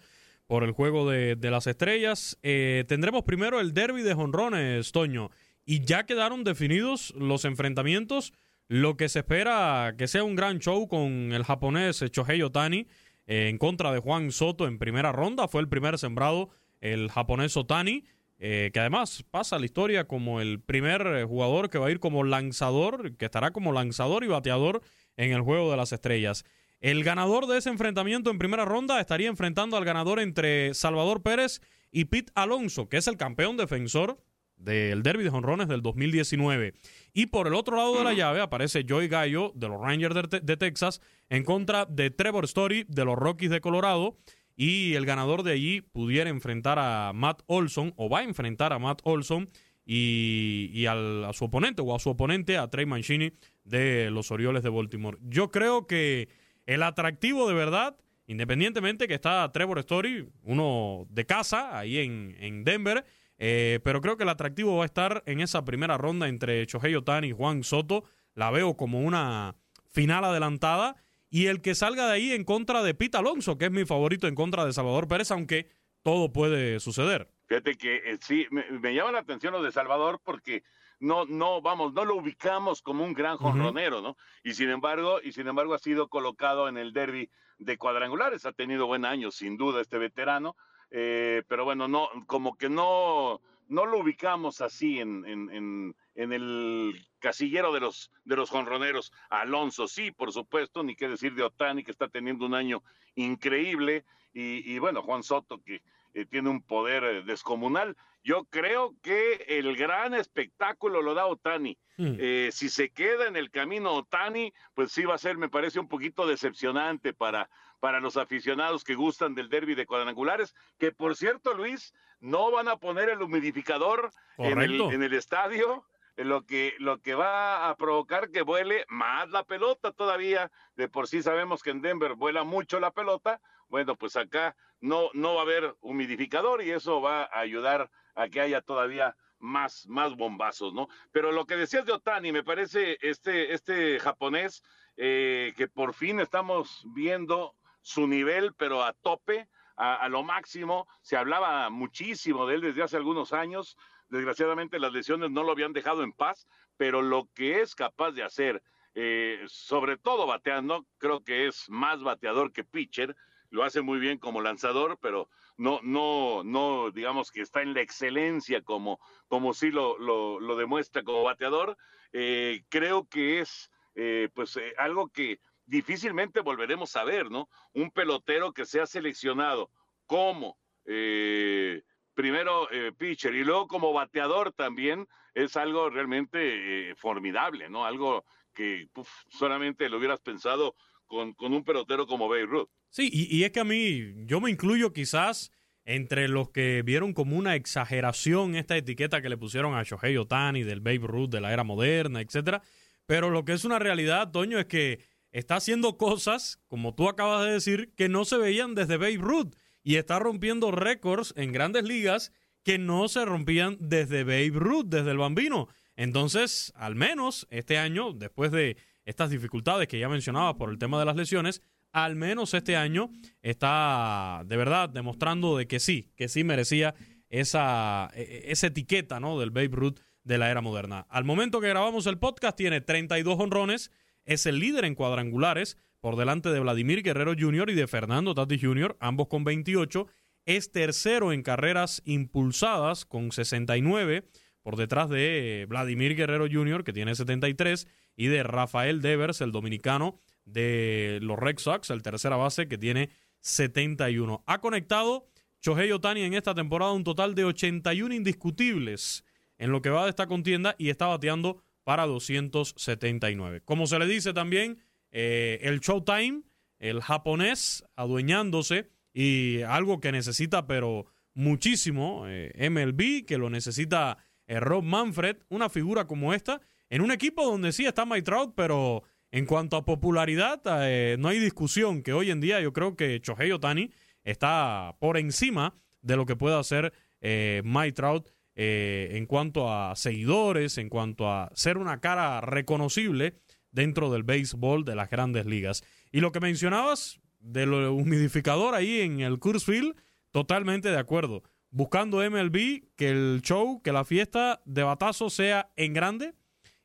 por 0.47 0.63
el 0.63 0.71
juego 0.71 1.07
de, 1.07 1.35
de 1.35 1.51
las 1.51 1.67
estrellas. 1.67 2.39
Eh, 2.41 2.83
tendremos 2.87 3.23
primero 3.23 3.59
el 3.59 3.73
derby 3.73 4.01
de 4.01 4.15
jonrones, 4.15 4.91
Toño, 4.91 5.29
y 5.65 5.85
ya 5.85 6.05
quedaron 6.05 6.43
definidos 6.43 7.13
los 7.15 7.45
enfrentamientos. 7.45 8.33
Lo 8.69 8.97
que 8.97 9.09
se 9.09 9.19
espera 9.19 9.93
que 9.97 10.07
sea 10.07 10.23
un 10.23 10.35
gran 10.35 10.59
show 10.59 10.87
con 10.87 11.31
el 11.31 11.43
japonés 11.43 12.03
Chohei 12.09 12.41
Otani 12.41 12.87
eh, 13.27 13.49
en 13.49 13.57
contra 13.57 13.91
de 13.91 13.99
Juan 13.99 14.31
Soto 14.31 14.67
en 14.67 14.79
primera 14.79 15.11
ronda. 15.11 15.47
Fue 15.47 15.61
el 15.61 15.69
primer 15.69 15.97
sembrado 15.97 16.49
el 16.81 17.09
japonés 17.09 17.55
Otani, 17.55 18.05
eh, 18.39 18.71
que 18.73 18.79
además 18.79 19.23
pasa 19.31 19.55
a 19.55 19.59
la 19.59 19.65
historia 19.65 20.05
como 20.05 20.41
el 20.41 20.59
primer 20.59 21.25
jugador 21.25 21.69
que 21.69 21.77
va 21.77 21.87
a 21.87 21.91
ir 21.91 21.99
como 21.99 22.23
lanzador, 22.23 23.15
que 23.15 23.25
estará 23.25 23.51
como 23.51 23.71
lanzador 23.71 24.23
y 24.23 24.27
bateador 24.27 24.81
en 25.17 25.31
el 25.31 25.41
juego 25.41 25.71
de 25.71 25.77
las 25.77 25.93
estrellas. 25.93 26.43
El 26.81 27.05
ganador 27.05 27.47
de 27.47 27.59
ese 27.59 27.69
enfrentamiento 27.69 28.29
en 28.29 28.37
primera 28.37 28.65
ronda 28.65 28.99
estaría 28.99 29.29
enfrentando 29.29 29.77
al 29.77 29.85
ganador 29.85 30.19
entre 30.19 30.73
Salvador 30.73 31.21
Pérez 31.21 31.61
y 31.91 32.05
Pete 32.05 32.33
Alonso, 32.35 32.89
que 32.89 32.97
es 32.97 33.07
el 33.07 33.15
campeón 33.15 33.55
defensor 33.55 34.17
del 34.63 35.03
Derby 35.03 35.23
de 35.23 35.29
Jonrones 35.29 35.67
del 35.67 35.81
2019. 35.81 36.73
Y 37.13 37.27
por 37.27 37.47
el 37.47 37.53
otro 37.53 37.77
lado 37.77 37.97
de 37.97 38.03
la 38.03 38.13
llave 38.13 38.41
aparece 38.41 38.85
Joey 38.87 39.07
Gallo 39.07 39.51
de 39.55 39.67
los 39.67 39.79
Rangers 39.79 40.15
de, 40.29 40.39
de, 40.39 40.57
Texas 40.57 41.01
en 41.29 41.43
contra 41.43 41.85
de 41.85 42.09
Trevor 42.09 42.45
Story 42.45 42.85
de 42.87 43.05
los 43.05 43.17
Rockies 43.17 43.51
de 43.51 43.61
Colorado. 43.61 44.17
Y 44.55 44.93
el 44.93 45.05
ganador 45.05 45.43
de 45.43 45.53
allí 45.53 45.81
pudiera 45.81 46.29
enfrentar 46.29 46.77
a 46.79 47.11
Matt 47.13 47.41
Olson 47.47 47.93
o 47.97 48.09
va 48.09 48.19
a 48.19 48.23
enfrentar 48.23 48.71
a 48.71 48.79
Matt 48.79 49.01
Olson 49.03 49.49
y, 49.85 50.69
y 50.73 50.85
al, 50.85 51.25
a 51.25 51.33
su 51.33 51.45
oponente 51.45 51.81
o 51.81 51.95
a 51.95 51.99
su 51.99 52.09
oponente, 52.09 52.57
a 52.57 52.69
Trey 52.69 52.85
Mancini 52.85 53.33
de 53.63 54.09
los 54.11 54.31
Orioles 54.31 54.63
de 54.63 54.69
Baltimore. 54.69 55.17
Yo 55.21 55.51
creo 55.51 55.87
que 55.87 56.29
el 56.65 56.83
atractivo 56.83 57.47
de 57.47 57.53
verdad, 57.53 57.97
independientemente 58.27 59.07
que 59.07 59.15
está 59.15 59.51
Trevor 59.51 59.79
Story, 59.79 60.29
uno 60.43 61.07
de 61.09 61.25
casa, 61.25 61.77
ahí 61.77 61.97
en, 61.97 62.35
en 62.39 62.63
Denver, 62.63 63.05
eh, 63.45 63.81
pero 63.83 63.99
creo 63.99 64.15
que 64.15 64.23
el 64.23 64.29
atractivo 64.29 64.77
va 64.77 64.83
a 64.83 64.85
estar 64.85 65.21
en 65.25 65.41
esa 65.41 65.65
primera 65.65 65.97
ronda 65.97 66.29
entre 66.29 66.65
Shohei 66.65 66.95
Otani 66.95 67.27
y 67.27 67.31
Juan 67.33 67.65
Soto. 67.65 68.05
La 68.35 68.51
veo 68.51 68.77
como 68.77 69.01
una 69.01 69.57
final 69.91 70.23
adelantada. 70.23 70.95
Y 71.29 71.47
el 71.47 71.59
que 71.59 71.75
salga 71.75 72.07
de 72.07 72.13
ahí 72.13 72.31
en 72.31 72.45
contra 72.45 72.83
de 72.83 72.93
Pete 72.93 73.17
Alonso, 73.17 73.57
que 73.57 73.65
es 73.65 73.71
mi 73.71 73.83
favorito 73.83 74.29
en 74.29 74.35
contra 74.35 74.63
de 74.63 74.71
Salvador 74.71 75.09
Pérez, 75.09 75.29
aunque 75.31 75.67
todo 76.03 76.31
puede 76.31 76.79
suceder. 76.79 77.27
Fíjate 77.47 77.75
que 77.75 77.95
eh, 77.97 78.17
sí, 78.21 78.47
me, 78.49 78.63
me, 78.79 78.93
llama 78.93 79.11
la 79.11 79.19
atención 79.19 79.51
lo 79.51 79.61
de 79.61 79.73
Salvador 79.73 80.21
porque 80.23 80.63
no, 81.01 81.25
no, 81.25 81.61
vamos, 81.61 81.91
no 81.93 82.05
lo 82.05 82.15
ubicamos 82.15 82.81
como 82.81 83.03
un 83.03 83.13
gran 83.13 83.35
jonronero, 83.35 84.01
¿no? 84.01 84.15
Y 84.41 84.53
sin 84.53 84.69
embargo, 84.69 85.19
y 85.21 85.33
sin 85.33 85.49
embargo 85.49 85.73
ha 85.73 85.79
sido 85.79 86.07
colocado 86.07 86.69
en 86.69 86.77
el 86.77 86.93
derby 86.93 87.29
de 87.57 87.77
cuadrangulares, 87.77 88.45
ha 88.45 88.53
tenido 88.53 88.87
buen 88.87 89.03
año, 89.03 89.31
sin 89.31 89.57
duda, 89.57 89.81
este 89.81 89.97
veterano, 89.97 90.55
eh, 90.95 91.41
pero 91.47 91.65
bueno, 91.65 91.87
no, 91.87 92.07
como 92.27 92.55
que 92.55 92.69
no, 92.69 93.41
no 93.67 93.85
lo 93.87 93.97
ubicamos 93.97 94.61
así 94.61 94.99
en, 94.99 95.25
en, 95.25 95.49
en, 95.49 95.95
en, 96.13 96.33
el 96.33 97.03
casillero 97.17 97.73
de 97.73 97.79
los, 97.79 98.11
de 98.23 98.35
los 98.35 98.51
jonroneros. 98.51 99.11
Alonso, 99.31 99.87
sí, 99.87 100.11
por 100.11 100.31
supuesto, 100.31 100.83
ni 100.83 100.95
qué 100.95 101.09
decir 101.09 101.33
de 101.33 101.41
Otani, 101.41 101.83
que 101.83 101.89
está 101.89 102.09
teniendo 102.09 102.45
un 102.45 102.53
año 102.53 102.83
increíble, 103.15 104.05
y, 104.33 104.71
y 104.71 104.77
bueno, 104.77 105.01
Juan 105.01 105.23
Soto, 105.23 105.61
que 105.63 105.81
eh, 106.13 106.27
tiene 106.27 106.49
un 106.49 106.61
poder 106.61 107.03
eh, 107.03 107.23
descomunal. 107.23 107.97
Yo 108.23 108.45
creo 108.45 108.95
que 109.01 109.45
el 109.47 109.75
gran 109.75 110.13
espectáculo 110.13 111.01
lo 111.01 111.15
da 111.15 111.25
Otani. 111.25 111.75
Mm. 111.97 112.15
Eh, 112.19 112.49
si 112.51 112.69
se 112.69 112.91
queda 112.91 113.27
en 113.27 113.35
el 113.35 113.49
camino 113.49 113.93
Otani, 113.93 114.53
pues 114.75 114.91
sí 114.91 115.05
va 115.05 115.15
a 115.15 115.17
ser, 115.17 115.37
me 115.37 115.49
parece, 115.49 115.79
un 115.79 115.87
poquito 115.87 116.27
decepcionante 116.27 117.13
para, 117.13 117.49
para 117.83 117.99
los 117.99 118.15
aficionados 118.15 118.85
que 118.85 118.95
gustan 118.95 119.35
del 119.35 119.49
derby 119.49 119.75
de 119.75 119.85
cuadrangulares, 119.85 120.55
que 120.79 120.93
por 120.93 121.17
cierto, 121.17 121.53
Luis, 121.53 121.93
no 122.21 122.49
van 122.49 122.69
a 122.69 122.77
poner 122.77 123.09
el 123.09 123.21
humidificador 123.21 124.09
en 124.37 124.61
el, 124.61 124.79
en 124.79 125.03
el, 125.03 125.13
estadio, 125.13 125.85
lo 126.15 126.45
que, 126.45 126.75
lo 126.79 127.01
que 127.01 127.13
va 127.13 127.67
a 127.67 127.75
provocar 127.75 128.31
que 128.31 128.41
vuele 128.41 128.85
más 128.87 129.31
la 129.31 129.43
pelota 129.43 129.91
todavía. 129.91 130.49
De 130.77 130.87
por 130.87 131.09
sí 131.09 131.21
sabemos 131.21 131.61
que 131.61 131.71
en 131.71 131.81
Denver 131.81 132.13
vuela 132.13 132.45
mucho 132.45 132.79
la 132.79 132.91
pelota. 132.91 133.41
Bueno, 133.67 133.97
pues 133.97 134.15
acá 134.15 134.55
no, 134.79 135.09
no 135.13 135.33
va 135.33 135.41
a 135.41 135.43
haber 135.43 135.75
humidificador 135.81 136.63
y 136.63 136.71
eso 136.71 137.01
va 137.01 137.23
a 137.23 137.39
ayudar 137.39 137.91
a 138.15 138.29
que 138.29 138.39
haya 138.39 138.61
todavía 138.61 139.17
más, 139.39 139.87
más 139.87 140.15
bombazos, 140.15 140.73
¿no? 140.73 140.87
Pero 141.11 141.33
lo 141.33 141.45
que 141.45 141.57
decías 141.57 141.85
de 141.85 141.91
Otani, 141.91 142.31
me 142.31 142.45
parece 142.45 142.97
este, 143.01 143.53
este 143.53 143.99
japonés 143.99 144.63
eh, 144.95 145.53
que 145.57 145.67
por 145.67 145.93
fin 145.93 146.21
estamos 146.21 146.81
viendo 146.85 147.57
su 147.83 148.07
nivel, 148.07 148.55
pero 148.55 148.83
a 148.83 148.93
tope, 148.93 149.47
a, 149.75 150.07
lo 150.09 150.23
máximo. 150.23 150.87
Se 151.01 151.17
hablaba 151.17 151.69
muchísimo 151.69 152.47
de 152.47 152.55
él 152.55 152.61
desde 152.61 152.81
hace 152.81 152.97
algunos 152.97 153.33
años. 153.33 153.77
Desgraciadamente 154.09 154.79
las 154.79 154.93
lesiones 154.93 155.29
no 155.29 155.43
lo 155.43 155.51
habían 155.51 155.73
dejado 155.73 156.03
en 156.03 156.13
paz, 156.13 156.47
pero 156.77 157.01
lo 157.01 157.29
que 157.35 157.61
es 157.61 157.75
capaz 157.75 158.11
de 158.11 158.23
hacer, 158.23 158.63
eh, 158.95 159.43
sobre 159.47 159.97
todo 159.97 160.25
bateando, 160.25 160.85
creo 160.97 161.23
que 161.23 161.47
es 161.47 161.69
más 161.69 162.01
bateador 162.01 162.51
que 162.51 162.63
pitcher. 162.63 163.15
Lo 163.49 163.63
hace 163.63 163.81
muy 163.81 163.99
bien 163.99 164.17
como 164.17 164.41
lanzador, 164.41 164.97
pero 164.99 165.29
no, 165.57 165.79
no, 165.83 166.43
no, 166.43 166.89
digamos 166.89 167.31
que 167.31 167.41
está 167.41 167.61
en 167.61 167.73
la 167.73 167.81
excelencia 167.81 168.61
como, 168.61 168.99
como 169.27 169.53
sí 169.53 169.71
lo, 169.71 169.97
lo, 169.99 170.39
lo 170.39 170.55
demuestra 170.55 171.03
como 171.03 171.23
bateador. 171.23 171.77
Eh, 172.13 172.63
creo 172.69 173.07
que 173.07 173.41
es, 173.41 173.69
eh, 173.95 174.29
pues, 174.33 174.57
algo 174.77 175.09
que 175.09 175.39
difícilmente 175.73 176.41
volveremos 176.41 176.95
a 176.95 177.03
ver, 177.03 177.31
¿no? 177.31 177.49
Un 177.73 177.89
pelotero 177.89 178.53
que 178.53 178.63
sea 178.63 178.85
seleccionado 178.85 179.71
como 180.05 180.55
eh, 180.85 181.81
primero 182.13 182.71
eh, 182.71 182.91
pitcher 182.95 183.33
y 183.33 183.43
luego 183.43 183.67
como 183.67 183.91
bateador 183.91 184.53
también 184.53 185.07
es 185.33 185.57
algo 185.57 185.89
realmente 185.89 186.91
eh, 186.91 186.95
formidable, 186.95 187.71
¿no? 187.71 187.85
Algo 187.85 188.23
que 188.53 188.87
solamente 189.29 189.89
lo 189.89 189.97
hubieras 189.97 190.19
pensado 190.19 190.75
con, 191.07 191.33
con, 191.33 191.53
un 191.53 191.63
pelotero 191.63 192.05
como 192.05 192.29
Babe 192.29 192.45
Ruth. 192.45 192.69
Sí, 192.89 193.09
y, 193.11 193.35
y, 193.35 193.43
es 193.43 193.51
que 193.51 193.61
a 193.61 193.63
mí, 193.63 194.13
yo 194.27 194.39
me 194.39 194.51
incluyo 194.51 194.93
quizás 194.93 195.51
entre 195.85 196.27
los 196.27 196.51
que 196.51 196.83
vieron 196.83 197.13
como 197.13 197.35
una 197.35 197.55
exageración 197.55 198.55
esta 198.55 198.77
etiqueta 198.77 199.23
que 199.23 199.29
le 199.29 199.37
pusieron 199.37 199.73
a 199.73 199.81
Shohei 199.81 200.17
Otani 200.17 200.61
del 200.61 200.81
Babe 200.81 201.07
Ruth 201.07 201.29
de 201.29 201.41
la 201.41 201.51
era 201.51 201.63
moderna, 201.63 202.21
etcétera. 202.21 202.61
Pero 203.07 203.31
lo 203.31 203.43
que 203.43 203.53
es 203.53 203.65
una 203.65 203.79
realidad, 203.79 204.31
Toño, 204.31 204.59
es 204.59 204.65
que 204.65 205.12
está 205.33 205.57
haciendo 205.57 205.97
cosas, 205.97 206.61
como 206.67 206.95
tú 206.95 207.09
acabas 207.09 207.45
de 207.45 207.51
decir, 207.51 207.93
que 207.97 208.07
no 208.07 208.23
se 208.23 208.37
veían 208.37 208.75
desde 208.75 208.97
Babe 208.97 209.17
Ruth 209.17 209.55
y 209.83 209.95
está 209.95 210.19
rompiendo 210.19 210.71
récords 210.71 211.33
en 211.35 211.51
grandes 211.51 211.83
ligas 211.83 212.31
que 212.63 212.77
no 212.77 213.09
se 213.09 213.25
rompían 213.25 213.75
desde 213.81 214.23
Babe 214.23 214.53
Ruth, 214.53 214.85
desde 214.85 215.11
el 215.11 215.17
bambino. 215.17 215.67
Entonces, 215.95 216.71
al 216.75 216.95
menos 216.95 217.45
este 217.49 217.77
año, 217.77 218.13
después 218.13 218.51
de 218.51 218.77
estas 219.05 219.29
dificultades 219.29 219.87
que 219.87 219.99
ya 219.99 220.07
mencionaba 220.07 220.55
por 220.55 220.69
el 220.69 220.77
tema 220.77 220.97
de 220.99 221.05
las 221.05 221.17
lesiones, 221.17 221.61
al 221.91 222.15
menos 222.15 222.53
este 222.53 222.75
año 222.75 223.11
está 223.41 224.43
de 224.45 224.57
verdad 224.57 224.89
demostrando 224.89 225.57
de 225.57 225.67
que 225.67 225.79
sí, 225.79 226.11
que 226.15 226.29
sí 226.29 226.43
merecía 226.43 226.95
esa, 227.29 228.11
esa 228.15 228.67
etiqueta 228.67 229.19
¿no? 229.19 229.39
del 229.39 229.51
Babe 229.51 229.69
Ruth 229.71 229.99
de 230.23 230.37
la 230.37 230.49
era 230.49 230.61
moderna. 230.61 231.05
Al 231.09 231.25
momento 231.25 231.59
que 231.59 231.67
grabamos 231.67 232.07
el 232.07 232.17
podcast 232.17 232.55
tiene 232.55 232.81
32 232.81 233.39
honrones, 233.39 233.91
es 234.25 234.45
el 234.45 234.59
líder 234.59 234.85
en 234.85 234.95
cuadrangulares, 234.95 235.77
por 235.99 236.15
delante 236.17 236.49
de 236.49 236.59
Vladimir 236.59 237.01
Guerrero 237.01 237.33
Jr. 237.37 237.69
y 237.69 237.75
de 237.75 237.87
Fernando 237.87 238.35
Tati 238.35 238.59
Jr., 238.59 238.97
ambos 238.99 239.27
con 239.27 239.43
28. 239.43 240.07
Es 240.45 240.71
tercero 240.71 241.31
en 241.31 241.43
carreras 241.43 242.01
impulsadas 242.05 243.05
con 243.05 243.31
69, 243.31 244.27
por 244.61 244.75
detrás 244.75 245.09
de 245.09 245.65
Vladimir 245.69 246.15
Guerrero 246.15 246.47
Jr., 246.51 246.83
que 246.83 246.91
tiene 246.91 247.15
73, 247.15 247.87
y 248.15 248.27
de 248.27 248.43
Rafael 248.43 249.01
Devers, 249.01 249.41
el 249.41 249.51
dominicano 249.51 250.19
de 250.45 251.19
los 251.21 251.39
Red 251.39 251.59
Sox, 251.59 251.89
el 251.89 252.01
tercera 252.01 252.35
base, 252.35 252.67
que 252.67 252.77
tiene 252.77 253.09
71. 253.39 254.43
Ha 254.45 254.59
conectado 254.59 255.27
Shohei 255.61 255.91
Otani 255.91 256.23
en 256.23 256.33
esta 256.33 256.53
temporada 256.53 256.91
un 256.91 257.05
total 257.05 257.35
de 257.35 257.45
81 257.45 258.13
indiscutibles 258.13 259.23
en 259.57 259.71
lo 259.71 259.81
que 259.81 259.89
va 259.89 260.03
de 260.03 260.09
esta 260.09 260.27
contienda 260.27 260.75
y 260.77 260.89
está 260.89 261.07
bateando 261.07 261.63
para 261.83 262.05
279. 262.05 263.61
Como 263.65 263.87
se 263.87 263.99
le 263.99 264.07
dice 264.07 264.33
también, 264.33 264.79
eh, 265.11 265.59
el 265.63 265.79
Showtime, 265.79 266.43
el 266.79 267.01
japonés 267.01 267.83
adueñándose 267.95 268.89
y 269.13 269.61
algo 269.61 269.99
que 269.99 270.11
necesita 270.11 270.67
pero 270.67 271.05
muchísimo 271.33 272.25
eh, 272.27 272.69
MLB, 272.69 273.25
que 273.25 273.37
lo 273.37 273.49
necesita 273.49 274.17
eh, 274.47 274.59
Rob 274.59 274.83
Manfred, 274.83 275.37
una 275.49 275.69
figura 275.69 276.05
como 276.05 276.33
esta 276.33 276.61
en 276.89 277.01
un 277.01 277.11
equipo 277.11 277.43
donde 277.43 277.71
sí 277.71 277.85
está 277.85 278.05
Mike 278.05 278.21
Trout, 278.23 278.53
pero 278.55 279.03
en 279.31 279.47
cuanto 279.47 279.77
a 279.77 279.83
popularidad, 279.83 280.61
eh, 280.87 281.15
no 281.17 281.29
hay 281.29 281.39
discusión 281.39 282.03
que 282.03 282.13
hoy 282.13 282.29
en 282.29 282.39
día 282.39 282.61
yo 282.61 282.71
creo 282.71 282.95
que 282.95 283.19
Chohei 283.19 283.51
Otani 283.51 283.89
está 284.23 284.95
por 284.99 285.17
encima 285.17 285.75
de 286.03 286.15
lo 286.17 286.27
que 286.27 286.35
puede 286.35 286.55
hacer 286.55 286.93
eh, 287.19 287.63
Mike 287.65 287.93
Trout 287.93 288.29
eh, 288.55 289.09
en 289.13 289.25
cuanto 289.25 289.73
a 289.73 289.95
seguidores, 289.95 290.77
en 290.77 290.89
cuanto 290.89 291.29
a 291.29 291.49
ser 291.55 291.77
una 291.77 291.99
cara 291.99 292.39
reconocible 292.41 293.39
dentro 293.71 294.11
del 294.11 294.23
béisbol 294.23 294.85
de 294.85 294.95
las 294.95 295.09
grandes 295.09 295.45
ligas. 295.45 295.83
Y 296.11 296.19
lo 296.19 296.31
que 296.31 296.39
mencionabas 296.39 297.19
del 297.39 297.73
humidificador 297.73 298.75
ahí 298.75 299.01
en 299.01 299.21
el 299.21 299.39
Field, 299.39 299.95
totalmente 300.31 300.89
de 300.89 300.99
acuerdo. 300.99 301.41
Buscando 301.71 302.17
MLB 302.17 302.83
que 302.95 303.09
el 303.09 303.41
show, 303.41 303.81
que 303.81 303.91
la 303.91 304.05
fiesta 304.05 304.61
de 304.65 304.83
batazo 304.83 305.31
sea 305.31 305.71
en 305.75 305.93
grande. 305.93 306.35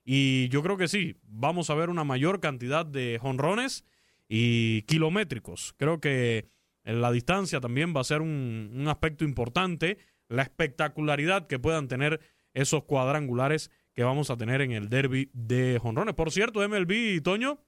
Y 0.05 0.49
yo 0.49 0.63
creo 0.63 0.79
que 0.79 0.89
sí, 0.89 1.17
vamos 1.25 1.69
a 1.69 1.75
ver 1.75 1.91
una 1.91 2.05
mayor 2.05 2.41
cantidad 2.41 2.87
de 2.87 3.19
jonrones 3.21 3.85
y 4.27 4.83
kilométricos. 4.83 5.75
Creo 5.77 6.01
que 6.01 6.49
la 6.85 7.13
distancia 7.13 7.61
también 7.61 7.95
va 7.95 8.01
a 8.01 8.05
ser 8.05 8.23
un 8.23 8.87
aspecto 8.89 9.27
importante 9.27 9.99
la 10.29 10.43
espectacularidad 10.43 11.47
que 11.47 11.59
puedan 11.59 11.89
tener 11.89 12.21
esos 12.55 12.85
cuadrangulares 12.85 13.71
que 13.95 14.05
vamos 14.05 14.31
a 14.31 14.37
tener 14.37 14.61
en 14.61 14.73
el 14.73 14.89
derby 14.89 15.31
de 15.33 15.79
jonrones. 15.83 16.15
Por 16.15 16.31
cierto, 16.31 16.67
MLB 16.67 17.21
Toño 17.23 17.59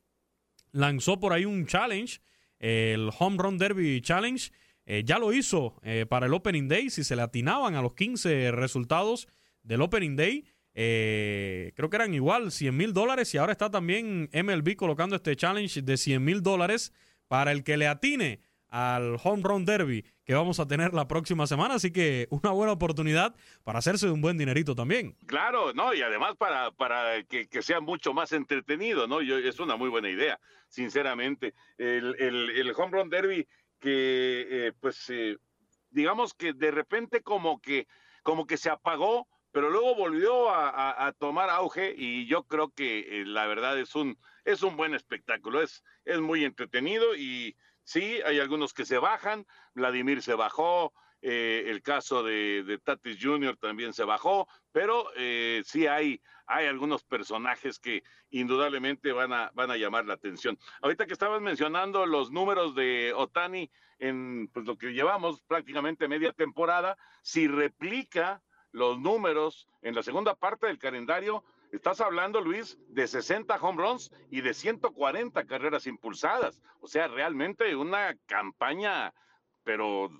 lanzó 0.73 1.19
por 1.19 1.33
ahí 1.33 1.45
un 1.45 1.67
challenge, 1.67 2.21
el 2.59 3.11
Home 3.19 3.37
Run 3.39 3.59
Derby 3.59 4.01
Challenge. 4.01 4.53
Eh, 4.87 5.03
ya 5.05 5.19
lo 5.19 5.33
hizo 5.33 5.81
eh, 5.83 6.07
para 6.09 6.27
el 6.27 6.35
Opening 6.35 6.69
Day. 6.69 6.91
Si 6.91 7.05
se 7.05 7.17
le 7.17 7.23
atinaban 7.23 7.75
a 7.75 7.83
los 7.83 7.95
15 7.95 8.53
resultados 8.53 9.29
del 9.63 9.83
Opening 9.83 10.17
Day, 10.17 10.45
eh, 10.75 11.73
creo 11.75 11.91
que 11.91 11.97
eran 11.97 12.15
igual 12.15 12.53
100 12.53 12.77
mil 12.77 12.93
dólares. 12.93 13.35
Y 13.35 13.39
ahora 13.39 13.53
está 13.53 13.71
también 13.71 14.31
MLB 14.33 14.77
colocando 14.77 15.17
este 15.17 15.37
challenge 15.37 15.83
de 15.83 15.97
100 15.97 16.25
mil 16.25 16.43
dólares 16.43 16.93
para 17.29 17.53
el 17.53 17.65
que 17.65 17.77
le 17.77 17.87
atine 17.87 18.41
al 18.69 19.17
Home 19.23 19.43
Run 19.43 19.65
Derby 19.65 20.05
que 20.31 20.35
vamos 20.37 20.61
a 20.61 20.69
tener 20.69 20.95
la 20.95 21.09
próxima 21.09 21.45
semana, 21.49 21.75
así 21.75 21.91
que 21.91 22.29
una 22.31 22.53
buena 22.53 22.71
oportunidad 22.71 23.35
para 23.65 23.81
hacerse 23.81 24.09
un 24.09 24.21
buen 24.21 24.39
dinerito 24.39 24.77
también. 24.77 25.17
Claro, 25.27 25.73
no, 25.73 25.93
y 25.93 26.03
además 26.03 26.37
para, 26.37 26.71
para 26.71 27.25
que, 27.25 27.49
sea 27.63 27.81
mucho 27.81 28.15
más 28.15 28.31
entretenido, 28.31 29.09
¿no? 29.09 29.23
Yo, 29.23 29.39
es 29.39 29.59
una 29.59 29.75
muy 29.75 29.89
buena 29.89 30.09
idea, 30.09 30.39
sinceramente. 30.69 31.53
El, 31.79 32.15
el, 32.21 32.73
Home 32.77 32.97
Run 32.97 33.11
Derby 33.11 33.49
que, 33.81 34.47
eh, 34.49 34.73
pues, 34.81 35.11
eh, 35.11 35.37
digamos 35.91 36.33
que 36.33 36.53
de 36.53 36.71
repente 36.71 37.23
como 37.23 37.61
que, 37.61 37.89
como 38.23 38.47
que 38.47 38.57
se 38.57 38.71
apagó, 38.71 39.27
pero 39.51 39.69
luego 39.69 39.97
volvió 39.97 40.49
a, 40.49 41.13
tomar 41.19 41.51
auge 41.51 41.93
y 41.99 42.29
yo 42.29 42.45
creo 42.45 42.71
que 42.71 43.01
eh, 43.01 43.25
la 43.27 43.49
verdad 43.49 43.81
es 43.81 43.97
un, 43.97 44.17
es 44.45 44.63
un 44.63 44.77
buen 44.77 44.95
espectáculo, 44.95 45.61
es, 45.61 45.83
es 46.05 46.21
muy 46.21 46.45
entretenido 46.45 47.17
y 47.17 47.57
Sí, 47.91 48.21
hay 48.25 48.39
algunos 48.39 48.73
que 48.73 48.85
se 48.85 48.99
bajan, 48.99 49.45
Vladimir 49.75 50.23
se 50.23 50.35
bajó, 50.35 50.93
eh, 51.23 51.65
el 51.67 51.83
caso 51.83 52.23
de, 52.23 52.81
Tatis 52.85 53.19
Jr. 53.21 53.57
también 53.57 53.93
se 53.93 54.05
bajó, 54.05 54.47
pero 54.71 55.09
eh, 55.17 55.61
sí 55.65 55.89
hay, 55.89 56.23
hay 56.47 56.67
algunos 56.67 57.03
personajes 57.03 57.81
que 57.81 58.05
indudablemente 58.31 59.11
van 59.11 59.33
a, 59.33 59.51
van 59.55 59.73
a 59.73 59.77
llamar 59.77 60.07
la 60.07 60.15
atención. 60.15 60.57
Ahorita 60.83 61.05
que 61.05 61.15
estabas 61.15 61.43
mencionando 61.43 62.07
los 62.07 62.31
números 62.31 62.77
de 62.77 63.13
Otani 63.13 63.69
en 63.99 64.49
pues, 64.53 64.67
lo 64.67 64.79
que 64.79 64.93
llevamos 64.93 65.41
prácticamente 65.41 66.07
media 66.07 66.33
temporada, 66.33 66.97
si 67.23 67.49
replica 67.49 68.41
los 68.71 69.01
números 69.01 69.67
en 69.83 69.97
la 69.97 70.05
segunda 70.05 70.37
parte 70.37 70.69
del 70.69 70.79
calendario, 70.79 71.43
Estás 71.73 72.01
hablando, 72.01 72.41
Luis, 72.41 72.79
de 72.89 73.07
60 73.07 73.55
home 73.57 73.81
runs 73.81 74.11
y 74.29 74.41
de 74.41 74.55
140 74.55 75.47
carreras 75.47 75.87
impulsadas. 75.87 76.61
O 76.81 76.89
sea, 76.89 77.07
realmente 77.07 77.77
una 77.77 78.17
campaña, 78.27 79.15
pero 79.63 80.11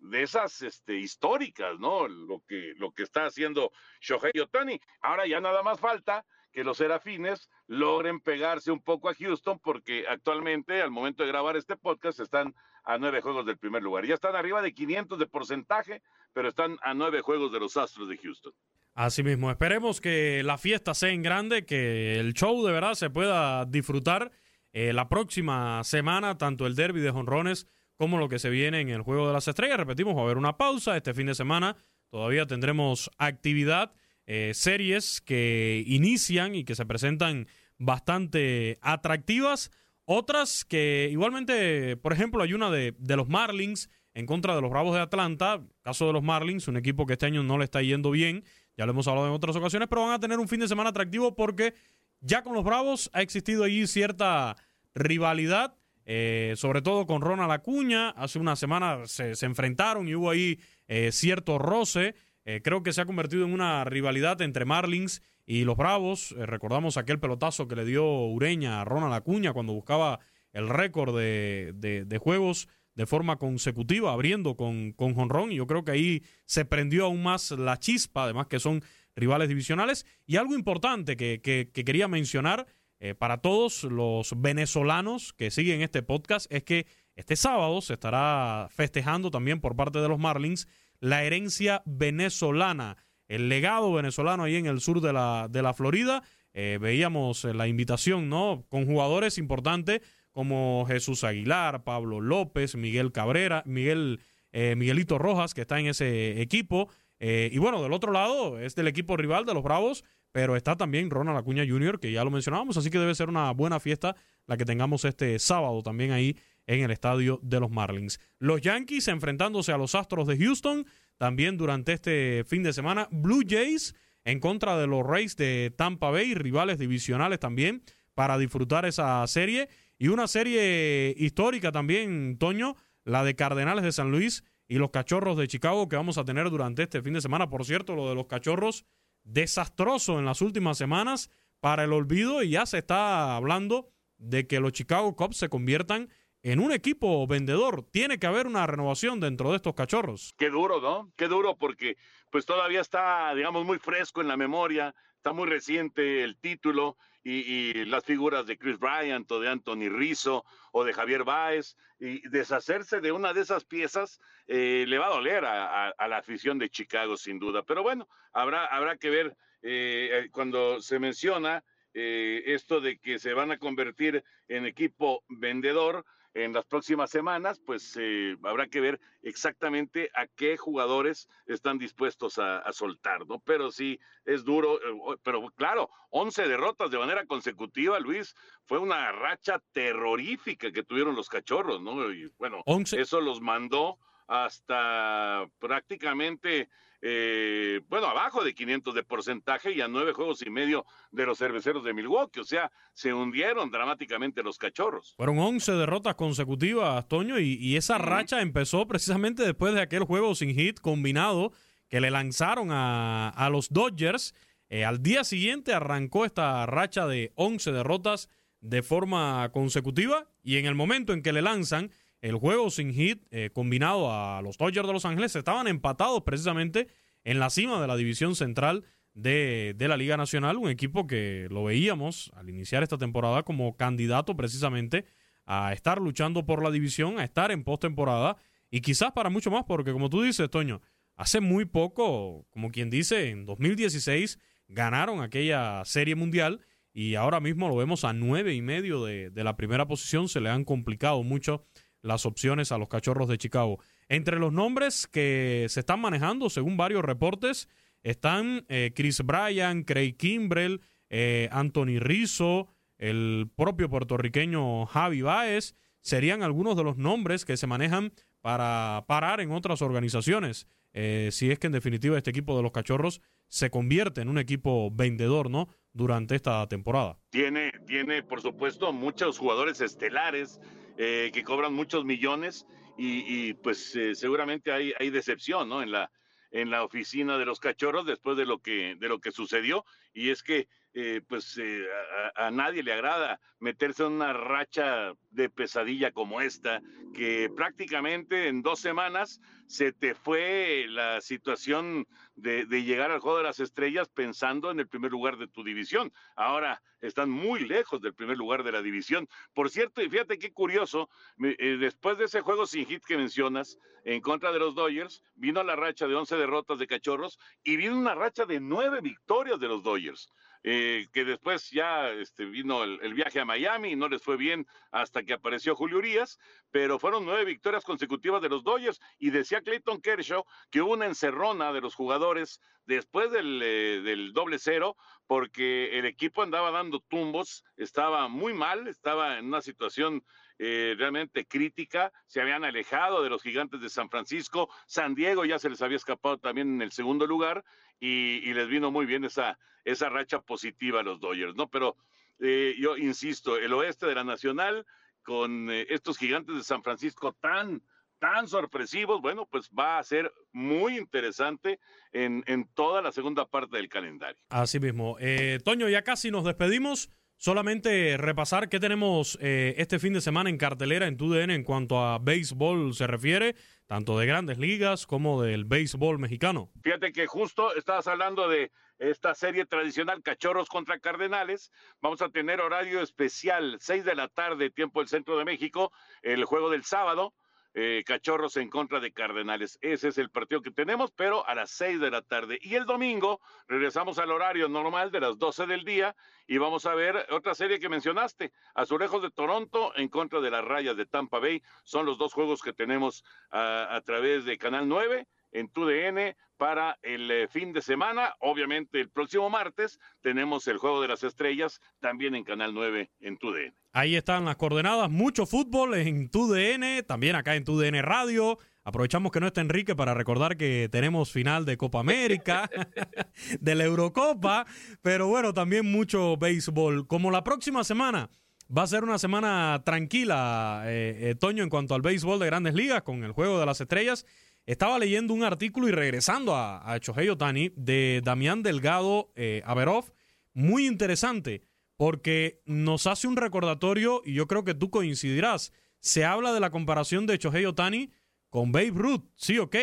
de 0.00 0.22
esas 0.22 0.60
este, 0.62 0.96
históricas, 0.96 1.78
¿no? 1.78 2.08
Lo 2.08 2.42
que, 2.48 2.74
está 2.96 3.26
haciendo 3.26 3.70
Shohei 4.00 4.40
Otani. 4.40 4.80
Ahora 5.00 5.26
ya 5.26 5.40
nada 5.40 5.62
más 5.62 5.78
falta 5.78 6.24
que 6.52 6.64
los 6.64 6.78
serafines 6.78 7.48
logren 7.68 8.20
pegarse 8.20 8.72
un 8.72 8.80
poco 8.80 9.08
a 9.08 9.14
Houston, 9.14 9.60
porque 9.60 10.04
actualmente, 10.08 10.82
al 10.82 10.90
momento 10.90 11.22
de 11.22 11.28
grabar 11.28 11.56
este 11.56 11.76
podcast, 11.76 12.18
están 12.18 12.54
a 12.82 12.98
nueve 12.98 13.20
juegos 13.20 13.46
del 13.46 13.58
primer 13.58 13.82
lugar. 13.82 14.04
Ya 14.04 14.14
están 14.14 14.34
arriba 14.34 14.62
de 14.62 14.74
500 14.74 15.18
de 15.18 15.26
porcentaje, 15.26 16.02
pero 16.32 16.48
están 16.48 16.76
a 16.82 16.94
nueve 16.94 17.20
juegos 17.20 17.52
de 17.52 17.60
los 17.60 17.76
Astros 17.76 18.08
de 18.08 18.16
Houston. 18.18 18.52
Así 18.98 19.22
mismo, 19.22 19.48
esperemos 19.48 20.00
que 20.00 20.42
la 20.42 20.58
fiesta 20.58 20.92
sea 20.92 21.10
en 21.10 21.22
grande, 21.22 21.64
que 21.64 22.18
el 22.18 22.34
show 22.34 22.66
de 22.66 22.72
verdad 22.72 22.94
se 22.94 23.10
pueda 23.10 23.64
disfrutar 23.64 24.32
eh, 24.72 24.92
la 24.92 25.08
próxima 25.08 25.84
semana, 25.84 26.36
tanto 26.36 26.66
el 26.66 26.74
derby 26.74 26.98
de 26.98 27.12
jonrones 27.12 27.68
como 27.96 28.18
lo 28.18 28.28
que 28.28 28.40
se 28.40 28.50
viene 28.50 28.80
en 28.80 28.88
el 28.88 29.02
Juego 29.02 29.28
de 29.28 29.32
las 29.32 29.46
Estrellas. 29.46 29.76
Repetimos, 29.76 30.16
va 30.16 30.22
a 30.22 30.24
haber 30.24 30.36
una 30.36 30.58
pausa 30.58 30.96
este 30.96 31.14
fin 31.14 31.28
de 31.28 31.36
semana, 31.36 31.76
todavía 32.10 32.46
tendremos 32.46 33.08
actividad, 33.18 33.92
eh, 34.26 34.50
series 34.52 35.20
que 35.20 35.84
inician 35.86 36.56
y 36.56 36.64
que 36.64 36.74
se 36.74 36.84
presentan 36.84 37.46
bastante 37.78 38.80
atractivas, 38.82 39.70
otras 40.06 40.64
que 40.64 41.08
igualmente, 41.12 41.96
por 41.96 42.12
ejemplo, 42.12 42.42
hay 42.42 42.52
una 42.52 42.68
de, 42.72 42.96
de 42.98 43.16
los 43.16 43.28
Marlins 43.28 43.90
en 44.12 44.26
contra 44.26 44.56
de 44.56 44.60
los 44.60 44.72
Bravos 44.72 44.96
de 44.96 45.02
Atlanta, 45.02 45.62
caso 45.82 46.08
de 46.08 46.14
los 46.14 46.24
Marlins, 46.24 46.66
un 46.66 46.76
equipo 46.76 47.06
que 47.06 47.12
este 47.12 47.26
año 47.26 47.44
no 47.44 47.58
le 47.58 47.64
está 47.64 47.80
yendo 47.80 48.10
bien, 48.10 48.42
ya 48.78 48.86
lo 48.86 48.92
hemos 48.92 49.08
hablado 49.08 49.26
en 49.26 49.32
otras 49.32 49.56
ocasiones, 49.56 49.88
pero 49.88 50.02
van 50.02 50.12
a 50.12 50.20
tener 50.20 50.38
un 50.38 50.46
fin 50.46 50.60
de 50.60 50.68
semana 50.68 50.90
atractivo 50.90 51.34
porque 51.34 51.74
ya 52.20 52.42
con 52.42 52.54
los 52.54 52.62
Bravos 52.62 53.10
ha 53.12 53.22
existido 53.22 53.64
allí 53.64 53.88
cierta 53.88 54.56
rivalidad, 54.94 55.74
eh, 56.06 56.54
sobre 56.56 56.80
todo 56.80 57.04
con 57.04 57.20
Ronald 57.20 57.50
Acuña. 57.50 58.10
Hace 58.10 58.38
una 58.38 58.54
semana 58.54 59.04
se, 59.06 59.34
enfrentaron 59.44 60.06
y 60.06 60.14
hubo 60.14 60.30
ahí 60.30 60.60
eh, 60.86 61.10
cierto 61.10 61.58
roce. 61.58 62.14
Eh, 62.44 62.60
creo 62.62 62.84
que 62.84 62.92
se 62.92 63.00
ha 63.00 63.06
convertido 63.06 63.44
en 63.44 63.52
una 63.52 63.84
rivalidad 63.84 64.40
entre 64.42 64.64
Marlins 64.64 65.22
y 65.44 65.64
los 65.64 65.76
Bravos. 65.76 66.32
recordamos 66.38 66.96
aquel 66.96 67.18
pelotazo 67.18 67.66
que 67.66 67.74
le 67.74 67.84
dio 67.84 68.06
Ureña 68.06 68.80
a 68.80 68.84
Ronald 68.84 69.12
Acuña 69.12 69.52
cuando 69.52 69.72
buscaba 69.72 70.20
el 70.52 70.68
récord 70.68 71.18
de, 71.18 71.72
de 71.74 72.18
juegos 72.18 72.68
de 72.98 73.06
forma 73.06 73.36
consecutiva, 73.36 74.12
abriendo 74.12 74.56
con, 74.56 74.90
con 74.90 75.14
Jonrón. 75.14 75.52
Y 75.52 75.54
yo 75.54 75.68
creo 75.68 75.84
que 75.84 75.92
ahí 75.92 76.24
se 76.46 76.64
prendió 76.64 77.04
aún 77.04 77.22
más 77.22 77.52
la 77.52 77.78
chispa, 77.78 78.24
además 78.24 78.48
que 78.48 78.58
son 78.58 78.82
rivales 79.14 79.48
divisionales. 79.48 80.04
Y 80.26 80.34
algo 80.34 80.56
importante 80.56 81.16
que, 81.16 81.40
quería 81.72 82.08
mencionar 82.08 82.66
eh, 82.98 83.14
para 83.14 83.36
todos 83.36 83.84
los 83.84 84.32
venezolanos 84.36 85.32
que 85.32 85.52
siguen 85.52 85.80
este 85.80 86.02
podcast 86.02 86.52
es 86.52 86.64
que 86.64 86.88
este 87.14 87.36
sábado 87.36 87.80
se 87.82 87.92
estará 87.92 88.66
festejando 88.68 89.30
también 89.30 89.60
por 89.60 89.76
parte 89.76 90.00
de 90.00 90.08
los 90.08 90.18
Marlins 90.18 90.66
la 90.98 91.22
herencia 91.22 91.82
venezolana, 91.86 92.96
el 93.28 93.48
legado 93.48 93.92
venezolano 93.92 94.42
ahí 94.42 94.56
en 94.56 94.66
el 94.66 94.80
sur 94.80 95.00
de 95.00 95.12
la, 95.12 95.46
de 95.48 95.62
la 95.62 95.72
Florida. 95.72 96.24
Eh, 96.52 96.78
veíamos 96.80 97.44
la 97.44 97.68
invitación, 97.68 98.28
¿no? 98.28 98.66
Con 98.68 98.86
jugadores 98.86 99.38
importantes 99.38 100.00
como 100.38 100.84
Jesús 100.86 101.24
Aguilar, 101.24 101.82
Pablo 101.82 102.20
López, 102.20 102.76
Miguel 102.76 103.10
Cabrera, 103.10 103.64
Miguel, 103.66 104.20
eh, 104.52 104.76
Miguelito 104.76 105.18
Rojas, 105.18 105.52
que 105.52 105.62
está 105.62 105.80
en 105.80 105.88
ese 105.88 106.40
equipo. 106.40 106.88
Eh, 107.18 107.50
y 107.52 107.58
bueno, 107.58 107.82
del 107.82 107.92
otro 107.92 108.12
lado 108.12 108.56
es 108.60 108.76
del 108.76 108.86
equipo 108.86 109.16
rival 109.16 109.46
de 109.46 109.54
los 109.54 109.64
Bravos, 109.64 110.04
pero 110.30 110.54
está 110.54 110.76
también 110.76 111.10
Ronald 111.10 111.38
Acuña 111.38 111.64
Jr., 111.68 111.98
que 111.98 112.12
ya 112.12 112.22
lo 112.22 112.30
mencionábamos, 112.30 112.76
así 112.76 112.88
que 112.88 113.00
debe 113.00 113.16
ser 113.16 113.28
una 113.28 113.50
buena 113.50 113.80
fiesta 113.80 114.14
la 114.46 114.56
que 114.56 114.64
tengamos 114.64 115.04
este 115.04 115.40
sábado 115.40 115.82
también 115.82 116.12
ahí 116.12 116.36
en 116.68 116.84
el 116.84 116.92
estadio 116.92 117.40
de 117.42 117.58
los 117.58 117.72
Marlins. 117.72 118.20
Los 118.38 118.60
Yankees 118.60 119.08
enfrentándose 119.08 119.72
a 119.72 119.76
los 119.76 119.96
Astros 119.96 120.28
de 120.28 120.38
Houston 120.38 120.86
también 121.16 121.56
durante 121.56 121.94
este 121.94 122.44
fin 122.46 122.62
de 122.62 122.72
semana. 122.72 123.08
Blue 123.10 123.42
Jays 123.44 123.92
en 124.22 124.38
contra 124.38 124.78
de 124.78 124.86
los 124.86 125.04
Rays 125.04 125.34
de 125.34 125.74
Tampa 125.76 126.12
Bay, 126.12 126.34
rivales 126.34 126.78
divisionales 126.78 127.40
también, 127.40 127.82
para 128.14 128.38
disfrutar 128.38 128.84
esa 128.84 129.26
serie. 129.26 129.68
Y 129.98 130.08
una 130.08 130.28
serie 130.28 131.14
histórica 131.18 131.72
también, 131.72 132.38
Toño, 132.38 132.76
la 133.04 133.24
de 133.24 133.34
Cardenales 133.34 133.84
de 133.84 133.92
San 133.92 134.10
Luis 134.10 134.44
y 134.68 134.76
los 134.76 134.90
Cachorros 134.90 135.36
de 135.36 135.48
Chicago 135.48 135.88
que 135.88 135.96
vamos 135.96 136.18
a 136.18 136.24
tener 136.24 136.50
durante 136.50 136.84
este 136.84 137.02
fin 137.02 137.14
de 137.14 137.20
semana. 137.20 137.50
Por 137.50 137.64
cierto, 137.64 137.96
lo 137.96 138.08
de 138.08 138.14
los 138.14 138.26
Cachorros, 138.26 138.84
desastroso 139.24 140.18
en 140.18 140.24
las 140.24 140.40
últimas 140.40 140.78
semanas 140.78 141.30
para 141.60 141.84
el 141.84 141.92
olvido 141.92 142.42
y 142.42 142.50
ya 142.50 142.64
se 142.64 142.78
está 142.78 143.34
hablando 143.34 143.88
de 144.18 144.46
que 144.46 144.60
los 144.60 144.72
Chicago 144.72 145.16
Cubs 145.16 145.36
se 145.36 145.48
conviertan 145.48 146.10
en 146.42 146.60
un 146.60 146.70
equipo 146.70 147.26
vendedor. 147.26 147.82
Tiene 147.90 148.18
que 148.18 148.26
haber 148.28 148.46
una 148.46 148.66
renovación 148.66 149.18
dentro 149.18 149.50
de 149.50 149.56
estos 149.56 149.74
cachorros. 149.74 150.34
Qué 150.38 150.50
duro, 150.50 150.80
¿no? 150.80 151.12
Qué 151.16 151.26
duro 151.26 151.56
porque 151.56 151.96
pues 152.30 152.46
todavía 152.46 152.80
está, 152.80 153.34
digamos, 153.34 153.64
muy 153.66 153.78
fresco 153.78 154.20
en 154.20 154.28
la 154.28 154.36
memoria 154.36 154.94
está 155.18 155.32
muy 155.32 155.48
reciente 155.48 156.22
el 156.22 156.36
título 156.36 156.96
y, 157.30 157.84
las 157.84 158.04
figuras 158.04 158.46
de 158.46 158.56
Chris 158.56 158.78
Bryant 158.78 159.30
o 159.30 159.40
de 159.40 159.48
Anthony 159.48 159.88
Rizzo 159.88 160.44
o 160.72 160.84
de 160.84 160.92
Javier 160.92 161.24
Baez, 161.24 161.76
y 162.00 162.26
deshacerse 162.28 163.00
de 163.00 163.12
una 163.12 163.32
de 163.32 163.40
esas 163.40 163.64
piezas 163.64 164.20
eh, 164.46 164.84
le 164.86 164.98
va 164.98 165.06
a 165.06 165.14
doler 165.14 165.44
a, 165.44 165.94
la 166.08 166.16
afición 166.16 166.58
de 166.58 166.70
Chicago 166.70 167.16
sin 167.16 167.38
duda. 167.38 167.62
Pero 167.64 167.82
bueno, 167.82 168.08
habrá, 168.32 168.66
habrá 168.66 168.96
que 168.96 169.10
ver 169.10 169.36
eh, 169.62 170.28
cuando 170.30 170.80
se 170.80 170.98
menciona 170.98 171.64
esto 171.92 172.80
de 172.80 172.98
que 172.98 173.18
se 173.18 173.34
van 173.34 173.50
a 173.50 173.58
convertir 173.58 174.22
en 174.46 174.66
equipo 174.66 175.24
vendedor, 175.28 176.04
en 176.34 176.52
las 176.52 176.64
próximas 176.66 177.10
semanas, 177.10 177.60
pues 177.64 177.96
eh, 177.98 178.36
habrá 178.44 178.68
que 178.68 178.80
ver 178.80 179.00
exactamente 179.22 180.10
a 180.14 180.26
qué 180.26 180.56
jugadores 180.56 181.28
están 181.46 181.78
dispuestos 181.78 182.38
a, 182.38 182.70
soltar, 182.72 183.26
¿no? 183.26 183.40
Pero 183.40 183.70
sí, 183.70 183.98
es 184.24 184.44
duro, 184.44 184.76
eh, 184.76 185.18
pero 185.22 185.50
claro, 185.56 185.90
11 186.10 186.48
derrotas 186.48 186.90
de 186.90 186.98
manera 186.98 187.26
consecutiva, 187.26 187.98
Luis, 187.98 188.34
fue 188.64 188.78
una 188.78 189.10
racha 189.12 189.60
terrorífica 189.72 190.70
que 190.70 190.84
tuvieron 190.84 191.16
los 191.16 191.28
cachorros, 191.28 191.80
¿no? 191.80 192.10
Y 192.12 192.30
bueno, 192.38 192.62
eso 192.66 193.20
los 193.20 193.40
mandó 193.40 193.98
hasta 194.28 195.48
prácticamente 195.58 196.68
eh, 197.00 197.80
bueno, 197.88 198.08
abajo 198.08 198.42
de 198.42 198.54
500 198.54 198.94
de 198.94 199.04
porcentaje 199.04 199.72
y 199.72 199.80
a 199.80 199.88
nueve 199.88 200.12
juegos 200.12 200.42
y 200.42 200.50
medio 200.50 200.84
de 201.12 201.26
los 201.26 201.38
cerveceros 201.38 201.84
de 201.84 201.94
Milwaukee. 201.94 202.40
O 202.40 202.44
sea, 202.44 202.72
se 202.92 203.12
hundieron 203.12 203.70
dramáticamente 203.70 204.42
los 204.42 204.58
cachorros. 204.58 205.14
Fueron 205.16 205.38
11 205.38 205.72
derrotas 205.72 206.16
consecutivas, 206.16 207.06
Toño, 207.06 207.38
y, 207.38 207.76
esa 207.76 207.98
racha 207.98 208.40
empezó 208.40 208.86
precisamente 208.88 209.44
después 209.44 209.74
de 209.74 209.82
aquel 209.82 210.02
juego 210.02 210.34
sin 210.34 210.54
hit 210.54 210.80
combinado 210.80 211.52
que 211.88 212.00
le 212.00 212.10
lanzaron 212.10 212.68
a, 212.70 213.48
los 213.52 213.68
Dodgers. 213.70 214.34
Eh, 214.68 214.84
al 214.84 215.02
día 215.02 215.24
siguiente 215.24 215.72
arrancó 215.72 216.24
esta 216.24 216.66
racha 216.66 217.06
de 217.06 217.32
11 217.36 217.72
derrotas 217.72 218.28
de 218.60 218.82
forma 218.82 219.48
consecutiva 219.52 220.26
y 220.42 220.56
en 220.56 220.66
el 220.66 220.74
momento 220.74 221.12
en 221.12 221.22
que 221.22 221.32
le 221.32 221.42
lanzan 221.42 221.92
el 222.20 222.36
juego 222.36 222.70
sin 222.70 222.92
hit 222.92 223.22
eh, 223.30 223.50
combinado 223.52 224.12
a 224.12 224.42
los 224.42 224.58
Dodgers 224.58 224.86
de 224.86 224.92
Los 224.92 225.04
Ángeles 225.04 225.34
estaban 225.36 225.68
empatados 225.68 226.22
precisamente 226.22 226.88
en 227.24 227.38
la 227.38 227.50
cima 227.50 227.80
de 227.80 227.86
la 227.86 227.96
división 227.96 228.34
central 228.34 228.84
de, 229.14 229.74
la 229.78 229.96
Liga 229.96 230.16
Nacional, 230.16 230.56
un 230.56 230.70
equipo 230.70 231.06
que 231.06 231.48
lo 231.50 231.64
veíamos 231.64 232.30
al 232.36 232.48
iniciar 232.48 232.82
esta 232.82 232.98
temporada 232.98 233.42
como 233.42 233.76
candidato 233.76 234.36
precisamente 234.36 235.06
a 235.44 235.72
estar 235.72 236.00
luchando 236.00 236.46
por 236.46 236.62
la 236.62 236.70
división, 236.70 237.18
a 237.18 237.24
estar 237.24 237.50
en 237.50 237.64
postemporada 237.64 238.36
y 238.70 238.80
quizás 238.80 239.12
para 239.12 239.30
mucho 239.30 239.50
más, 239.50 239.64
porque 239.66 239.92
como 239.92 240.10
tú 240.10 240.22
dices, 240.22 240.48
Toño, 240.50 240.80
hace 241.16 241.40
muy 241.40 241.64
poco, 241.64 242.46
como 242.50 242.70
quien 242.70 242.90
dice, 242.90 243.30
en 243.30 243.44
2016 243.44 244.38
ganaron 244.68 245.22
aquella 245.22 245.84
serie 245.84 246.14
mundial 246.14 246.60
y 246.92 247.14
ahora 247.14 247.40
mismo 247.40 247.68
lo 247.68 247.76
vemos 247.76 248.04
a 248.04 248.12
nueve 248.12 248.54
y 248.54 248.62
medio 248.62 249.04
de, 249.04 249.30
de 249.30 249.44
la 249.44 249.56
primera 249.56 249.86
posición, 249.86 250.28
se 250.28 250.40
le 250.40 250.50
han 250.50 250.64
complicado 250.64 251.22
mucho 251.22 251.64
las 252.08 252.26
opciones 252.26 252.72
a 252.72 252.78
los 252.78 252.88
cachorros 252.88 253.28
de 253.28 253.38
Chicago. 253.38 253.78
Entre 254.08 254.38
los 254.38 254.52
nombres 254.52 255.06
que 255.06 255.66
se 255.68 255.80
están 255.80 256.00
manejando, 256.00 256.50
según 256.50 256.76
varios 256.76 257.04
reportes, 257.04 257.68
están 258.02 258.64
eh, 258.68 258.92
Chris 258.94 259.22
Bryan, 259.24 259.84
Craig 259.84 260.16
Kimbrell, 260.16 260.80
eh, 261.10 261.48
Anthony 261.52 261.98
Rizzo, 262.00 262.68
el 262.96 263.50
propio 263.54 263.88
puertorriqueño 263.88 264.86
Javi 264.86 265.22
Baez. 265.22 265.76
Serían 266.00 266.42
algunos 266.42 266.76
de 266.76 266.84
los 266.84 266.96
nombres 266.96 267.44
que 267.44 267.56
se 267.56 267.66
manejan 267.66 268.12
para 268.40 269.04
parar 269.06 269.40
en 269.40 269.52
otras 269.52 269.82
organizaciones. 269.82 270.66
Eh, 270.94 271.28
si 271.32 271.50
es 271.50 271.58
que 271.58 271.66
en 271.66 271.72
definitiva 271.74 272.16
este 272.16 272.30
equipo 272.30 272.56
de 272.56 272.62
los 272.62 272.72
cachorros 272.72 273.20
se 273.48 273.70
convierte 273.70 274.20
en 274.20 274.28
un 274.28 274.38
equipo 274.38 274.90
vendedor, 274.90 275.50
¿no? 275.50 275.68
Durante 275.92 276.34
esta 276.34 276.66
temporada. 276.68 277.18
Tiene, 277.30 277.72
tiene, 277.86 278.22
por 278.22 278.40
supuesto, 278.40 278.92
muchos 278.92 279.38
jugadores 279.38 279.80
estelares 279.80 280.60
eh, 280.98 281.30
que 281.32 281.44
cobran 281.44 281.72
muchos 281.72 282.04
millones 282.04 282.66
y, 283.00 283.54
pues 283.54 283.94
eh, 283.94 284.16
seguramente 284.16 284.72
hay, 284.72 284.92
hay 284.98 285.10
decepción, 285.10 285.68
¿no? 285.68 285.80
En 285.80 285.92
la, 285.92 286.10
en 286.50 286.70
la 286.70 286.82
oficina 286.82 287.38
de 287.38 287.44
los 287.44 287.60
cachorros 287.60 288.04
después 288.04 288.36
de 288.36 288.44
lo 288.44 288.58
que, 288.58 288.96
de 288.98 289.08
lo 289.08 289.20
que 289.20 289.30
sucedió 289.30 289.84
y 290.12 290.30
es 290.30 290.42
que 290.42 290.66
eh, 291.00 291.20
pues 291.28 291.56
eh, 291.58 291.86
a, 292.34 292.50
nadie 292.50 292.82
le 292.82 292.92
agrada 292.92 293.38
meterse 293.60 294.02
en 294.02 294.14
una 294.14 294.32
racha 294.32 295.12
de 295.30 295.48
pesadilla 295.48 296.10
como 296.10 296.40
esta, 296.40 296.82
que 297.14 297.48
prácticamente 297.54 298.48
en 298.48 298.62
dos 298.62 298.80
semanas 298.80 299.40
se 299.68 299.92
te 299.92 300.16
fue 300.16 300.86
la 300.88 301.20
situación 301.20 302.04
de, 302.34 302.64
llegar 302.82 303.12
al 303.12 303.20
juego 303.20 303.38
de 303.38 303.44
las 303.44 303.60
estrellas 303.60 304.08
pensando 304.08 304.72
en 304.72 304.80
el 304.80 304.88
primer 304.88 305.12
lugar 305.12 305.36
de 305.36 305.46
tu 305.46 305.62
división. 305.62 306.12
Ahora 306.34 306.82
están 307.00 307.30
muy 307.30 307.60
lejos 307.60 308.00
del 308.00 308.14
primer 308.14 308.36
lugar 308.36 308.64
de 308.64 308.72
la 308.72 308.82
división. 308.82 309.28
Por 309.54 309.70
cierto, 309.70 310.02
y 310.02 310.10
fíjate 310.10 310.36
qué 310.40 310.52
curioso, 310.52 311.08
eh, 311.40 311.76
después 311.78 312.18
de 312.18 312.24
ese 312.24 312.40
juego 312.40 312.66
sin 312.66 312.86
hit 312.86 313.04
que 313.04 313.16
mencionas, 313.16 313.78
en 314.04 314.20
contra 314.20 314.50
de 314.50 314.58
los 314.58 314.74
Dodgers, 314.74 315.22
vino 315.36 315.62
la 315.62 315.76
racha 315.76 316.08
de 316.08 316.14
11 316.14 316.36
derrotas 316.36 316.78
de 316.78 316.86
cachorros 316.86 317.38
y 317.62 317.76
vino 317.76 317.96
una 317.96 318.16
racha 318.16 318.46
de 318.46 318.58
nueve 318.58 319.00
victorias 319.00 319.60
de 319.60 319.68
los 319.68 319.82
Dodgers. 319.82 320.32
Eh, 320.64 321.06
que 321.12 321.24
después 321.24 321.70
ya 321.70 322.10
este, 322.10 322.44
vino 322.44 322.82
el, 322.82 323.14
viaje 323.14 323.40
a 323.40 323.44
Miami 323.44 323.92
y 323.92 323.96
no 323.96 324.08
les 324.08 324.22
fue 324.22 324.36
bien 324.36 324.66
hasta 324.90 325.22
que 325.22 325.32
apareció 325.32 325.76
Julio 325.76 325.98
Urias, 325.98 326.38
pero 326.70 326.98
fueron 326.98 327.24
nueve 327.24 327.44
victorias 327.44 327.84
consecutivas 327.84 328.42
de 328.42 328.48
los 328.48 328.64
Dodgers 328.64 329.00
y 329.18 329.30
decía 329.30 329.62
Clayton 329.62 330.00
Kershaw 330.00 330.44
que 330.70 330.82
hubo 330.82 330.94
una 330.94 331.06
encerrona 331.06 331.72
de 331.72 331.80
los 331.80 331.94
jugadores 331.94 332.60
después 332.86 333.30
del, 333.30 333.60
eh, 333.62 334.00
del 334.02 334.32
doble 334.32 334.58
cero 334.58 334.96
porque 335.26 335.98
el 335.98 336.06
equipo 336.06 336.42
andaba 336.42 336.70
dando 336.70 337.00
tumbos, 337.00 337.64
estaba 337.76 338.28
muy 338.28 338.54
mal, 338.54 338.88
estaba 338.88 339.38
en 339.38 339.46
una 339.46 339.60
situación 339.60 340.24
eh, 340.60 340.96
realmente 340.98 341.46
crítica, 341.46 342.12
se 342.26 342.40
habían 342.40 342.64
alejado 342.64 343.22
de 343.22 343.30
los 343.30 343.42
gigantes 343.42 343.80
de 343.80 343.88
San 343.88 344.10
Francisco, 344.10 344.68
San 344.86 345.14
Diego 345.14 345.44
ya 345.44 345.58
se 345.60 345.70
les 345.70 345.80
había 345.82 345.96
escapado 345.96 346.38
también 346.38 346.74
en 346.74 346.82
el 346.82 346.90
segundo 346.90 347.28
lugar 347.28 347.64
y, 348.00 348.52
les 348.52 348.68
vino 348.68 348.90
muy 348.90 349.06
bien 349.06 349.24
esa, 349.24 349.56
esa 349.84 350.08
racha 350.08 350.40
positiva 350.40 351.00
a 351.00 351.02
los 351.04 351.20
Dodgers, 351.20 351.54
¿no? 351.54 351.68
Pero 351.68 351.96
eh, 352.40 352.74
yo 352.76 352.96
insisto, 352.96 353.56
el 353.56 353.72
oeste 353.72 354.06
de 354.06 354.16
la 354.16 354.24
Nacional 354.24 354.84
con 355.22 355.70
eh, 355.70 355.86
estos 355.90 356.18
gigantes 356.18 356.56
de 356.56 356.64
San 356.64 356.82
Francisco 356.82 357.32
tan 357.40 357.82
tan 358.18 358.48
sorpresivos, 358.48 359.20
bueno, 359.20 359.46
pues 359.46 359.70
va 359.70 360.00
a 360.00 360.02
ser 360.02 360.32
muy 360.50 360.98
interesante 360.98 361.78
en, 362.10 362.42
en 362.48 362.66
toda 362.74 363.00
la 363.00 363.12
segunda 363.12 363.46
parte 363.46 363.76
del 363.76 363.88
calendario. 363.88 364.42
Así 364.48 364.80
mismo. 364.80 365.16
Toño, 365.62 365.88
ya 365.88 366.02
casi 366.02 366.32
nos 366.32 366.42
despedimos. 366.42 367.10
Solamente 367.40 368.16
repasar 368.16 368.68
qué 368.68 368.80
tenemos 368.80 369.38
eh, 369.40 369.76
este 369.78 370.00
fin 370.00 370.12
de 370.12 370.20
semana 370.20 370.50
en 370.50 370.58
cartelera 370.58 371.06
en 371.06 371.16
TUDN 371.16 371.52
en 371.52 371.62
cuanto 371.62 372.04
a 372.04 372.18
béisbol 372.18 372.94
se 372.94 373.06
refiere, 373.06 373.54
tanto 373.86 374.18
de 374.18 374.26
grandes 374.26 374.58
ligas 374.58 375.06
como 375.06 375.40
del 375.40 375.64
béisbol 375.64 376.18
mexicano. 376.18 376.68
Fíjate 376.82 377.12
que 377.12 377.28
justo 377.28 377.76
estabas 377.76 378.08
hablando 378.08 378.48
de 378.48 378.72
esta 378.98 379.36
serie 379.36 379.66
tradicional 379.66 380.20
Cachorros 380.24 380.68
contra 380.68 380.98
Cardenales. 380.98 381.70
Vamos 382.00 382.22
a 382.22 382.28
tener 382.28 382.60
horario 382.60 383.02
especial, 383.02 383.76
6 383.78 384.04
de 384.04 384.16
la 384.16 384.26
tarde, 384.26 384.70
tiempo 384.70 384.98
del 384.98 385.08
centro 385.08 385.38
de 385.38 385.44
México, 385.44 385.92
el 386.22 386.44
juego 386.44 386.70
del 386.70 386.82
sábado. 386.82 387.34
Eh, 387.80 388.02
cachorros 388.04 388.56
en 388.56 388.70
contra 388.70 388.98
de 388.98 389.12
Cardenales. 389.12 389.78
Ese 389.80 390.08
es 390.08 390.18
el 390.18 390.30
partido 390.30 390.62
que 390.62 390.72
tenemos, 390.72 391.12
pero 391.12 391.46
a 391.46 391.54
las 391.54 391.70
6 391.70 392.00
de 392.00 392.10
la 392.10 392.22
tarde. 392.22 392.58
Y 392.60 392.74
el 392.74 392.86
domingo 392.86 393.40
regresamos 393.68 394.18
al 394.18 394.32
horario 394.32 394.68
normal 394.68 395.12
de 395.12 395.20
las 395.20 395.38
12 395.38 395.68
del 395.68 395.84
día 395.84 396.16
y 396.48 396.58
vamos 396.58 396.86
a 396.86 396.96
ver 396.96 397.28
otra 397.30 397.54
serie 397.54 397.78
que 397.78 397.88
mencionaste, 397.88 398.50
Azulejos 398.74 399.22
de 399.22 399.30
Toronto 399.30 399.92
en 399.94 400.08
contra 400.08 400.40
de 400.40 400.50
las 400.50 400.64
rayas 400.64 400.96
de 400.96 401.06
Tampa 401.06 401.38
Bay. 401.38 401.62
Son 401.84 402.04
los 402.04 402.18
dos 402.18 402.32
juegos 402.32 402.62
que 402.62 402.72
tenemos 402.72 403.22
a, 403.52 403.94
a 403.94 404.00
través 404.00 404.44
de 404.44 404.58
Canal 404.58 404.88
9 404.88 405.28
en 405.52 405.68
TUDN 405.68 406.34
para 406.58 406.98
el 407.02 407.30
eh, 407.30 407.48
fin 407.48 407.72
de 407.72 407.80
semana. 407.80 408.34
Obviamente 408.40 409.00
el 409.00 409.08
próximo 409.08 409.48
martes 409.48 409.98
tenemos 410.20 410.66
el 410.68 410.76
Juego 410.76 411.00
de 411.00 411.08
las 411.08 411.22
Estrellas 411.22 411.80
también 412.00 412.34
en 412.34 412.44
Canal 412.44 412.74
9 412.74 413.10
en 413.20 413.38
TUDN. 413.38 413.74
Ahí 413.92 414.16
están 414.16 414.44
las 414.44 414.56
coordenadas, 414.56 415.08
mucho 415.08 415.46
fútbol 415.46 415.94
en 415.94 416.28
TUDN, 416.28 417.06
también 417.06 417.36
acá 417.36 417.56
en 417.56 417.64
TUDN 417.64 418.02
Radio. 418.02 418.58
Aprovechamos 418.84 419.32
que 419.32 419.40
no 419.40 419.46
está 419.46 419.60
Enrique 419.60 419.94
para 419.94 420.14
recordar 420.14 420.56
que 420.56 420.88
tenemos 420.90 421.30
final 421.30 421.64
de 421.64 421.76
Copa 421.76 422.00
América, 422.00 422.70
de 423.60 423.74
la 423.74 423.84
Eurocopa, 423.84 424.66
pero 425.02 425.28
bueno, 425.28 425.52
también 425.54 425.90
mucho 425.90 426.36
béisbol. 426.36 427.06
Como 427.06 427.30
la 427.30 427.44
próxima 427.44 427.84
semana 427.84 428.30
va 428.76 428.82
a 428.82 428.86
ser 428.86 429.04
una 429.04 429.18
semana 429.18 429.82
tranquila, 429.84 430.84
eh, 430.86 431.30
eh, 431.30 431.34
Toño, 431.34 431.62
en 431.62 431.70
cuanto 431.70 431.94
al 431.94 432.02
béisbol 432.02 432.38
de 432.38 432.46
grandes 432.46 432.74
ligas, 432.74 433.02
con 433.02 433.24
el 433.24 433.32
Juego 433.32 433.58
de 433.60 433.66
las 433.66 433.80
Estrellas. 433.80 434.26
Estaba 434.68 434.98
leyendo 434.98 435.32
un 435.32 435.44
artículo 435.44 435.88
y 435.88 435.92
regresando 435.92 436.54
a, 436.54 436.92
a 436.92 437.00
Chohei 437.00 437.30
Otani 437.30 437.72
de 437.74 438.20
Damián 438.22 438.62
Delgado 438.62 439.32
eh, 439.34 439.62
Averov, 439.64 440.12
muy 440.52 440.86
interesante, 440.86 441.62
porque 441.96 442.60
nos 442.66 443.06
hace 443.06 443.26
un 443.26 443.38
recordatorio 443.38 444.20
y 444.26 444.34
yo 444.34 444.46
creo 444.46 444.64
que 444.64 444.74
tú 444.74 444.90
coincidirás. 444.90 445.72
Se 446.00 446.26
habla 446.26 446.52
de 446.52 446.60
la 446.60 446.68
comparación 446.68 447.26
de 447.26 447.38
Chohei 447.38 447.64
Otani 447.64 448.10
con 448.50 448.70
Babe 448.70 448.92
Ruth, 448.94 449.24
sí, 449.36 449.58
ok, 449.58 449.74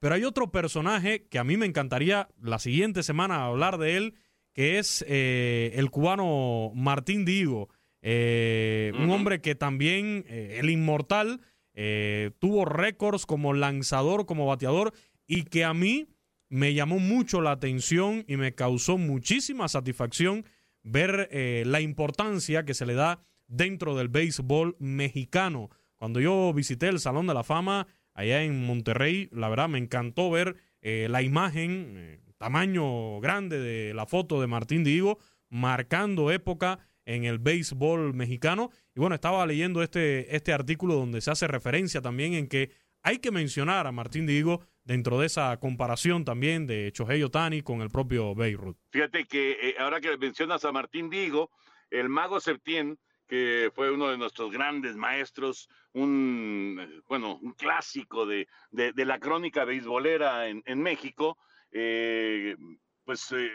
pero 0.00 0.16
hay 0.16 0.24
otro 0.24 0.50
personaje 0.50 1.28
que 1.28 1.38
a 1.38 1.44
mí 1.44 1.56
me 1.56 1.66
encantaría 1.66 2.28
la 2.42 2.58
siguiente 2.58 3.04
semana 3.04 3.44
hablar 3.44 3.78
de 3.78 3.96
él, 3.96 4.14
que 4.52 4.80
es 4.80 5.04
eh, 5.06 5.70
el 5.76 5.92
cubano 5.92 6.72
Martín 6.74 7.24
Digo, 7.24 7.68
eh, 8.02 8.90
un 8.98 9.10
hombre 9.10 9.40
que 9.40 9.54
también, 9.54 10.24
eh, 10.26 10.58
el 10.58 10.70
inmortal, 10.70 11.40
eh, 11.74 12.30
tuvo 12.38 12.64
récords 12.64 13.26
como 13.26 13.52
lanzador, 13.52 14.26
como 14.26 14.46
bateador, 14.46 14.92
y 15.26 15.44
que 15.44 15.64
a 15.64 15.74
mí 15.74 16.08
me 16.48 16.74
llamó 16.74 16.98
mucho 16.98 17.40
la 17.40 17.52
atención 17.52 18.24
y 18.28 18.36
me 18.36 18.54
causó 18.54 18.98
muchísima 18.98 19.68
satisfacción 19.68 20.44
ver 20.82 21.28
eh, 21.32 21.64
la 21.66 21.80
importancia 21.80 22.64
que 22.64 22.74
se 22.74 22.86
le 22.86 22.94
da 22.94 23.20
dentro 23.48 23.96
del 23.96 24.08
béisbol 24.08 24.76
mexicano. 24.78 25.70
Cuando 25.96 26.20
yo 26.20 26.52
visité 26.52 26.88
el 26.88 27.00
Salón 27.00 27.26
de 27.26 27.34
la 27.34 27.42
Fama 27.42 27.86
allá 28.12 28.42
en 28.42 28.64
Monterrey, 28.64 29.28
la 29.32 29.48
verdad 29.48 29.68
me 29.68 29.78
encantó 29.78 30.30
ver 30.30 30.56
eh, 30.82 31.08
la 31.10 31.22
imagen, 31.22 31.94
eh, 31.96 32.20
tamaño 32.38 33.20
grande 33.20 33.58
de 33.58 33.94
la 33.94 34.06
foto 34.06 34.40
de 34.40 34.46
Martín 34.46 34.84
Digo, 34.84 35.18
marcando 35.48 36.30
época 36.30 36.78
en 37.04 37.24
el 37.24 37.38
béisbol 37.38 38.14
mexicano. 38.14 38.70
Y 38.94 39.00
bueno, 39.00 39.14
estaba 39.14 39.46
leyendo 39.46 39.82
este, 39.82 40.34
este 40.34 40.52
artículo 40.52 40.94
donde 40.94 41.20
se 41.20 41.30
hace 41.30 41.46
referencia 41.46 42.00
también 42.00 42.34
en 42.34 42.48
que 42.48 42.70
hay 43.02 43.18
que 43.18 43.30
mencionar 43.30 43.86
a 43.86 43.92
Martín 43.92 44.26
Digo 44.26 44.64
dentro 44.82 45.18
de 45.18 45.26
esa 45.26 45.58
comparación 45.58 46.24
también 46.24 46.66
de 46.66 46.90
Chohei 46.92 47.22
Otani 47.22 47.62
con 47.62 47.82
el 47.82 47.90
propio 47.90 48.34
Beirut. 48.34 48.78
Fíjate 48.90 49.26
que 49.26 49.52
eh, 49.60 49.74
ahora 49.78 50.00
que 50.00 50.16
mencionas 50.16 50.64
a 50.64 50.72
Martín 50.72 51.10
Digo, 51.10 51.50
el 51.90 52.08
mago 52.08 52.40
Septién, 52.40 52.98
que 53.26 53.70
fue 53.74 53.90
uno 53.90 54.08
de 54.08 54.18
nuestros 54.18 54.50
grandes 54.50 54.96
maestros, 54.96 55.68
un, 55.92 57.02
bueno, 57.08 57.38
un 57.42 57.52
clásico 57.52 58.26
de, 58.26 58.48
de, 58.70 58.92
de 58.92 59.04
la 59.04 59.18
crónica 59.18 59.64
beisbolera 59.64 60.48
en, 60.48 60.62
en 60.66 60.82
México, 60.82 61.38
eh, 61.72 62.56
pues 63.04 63.32
eh, 63.32 63.50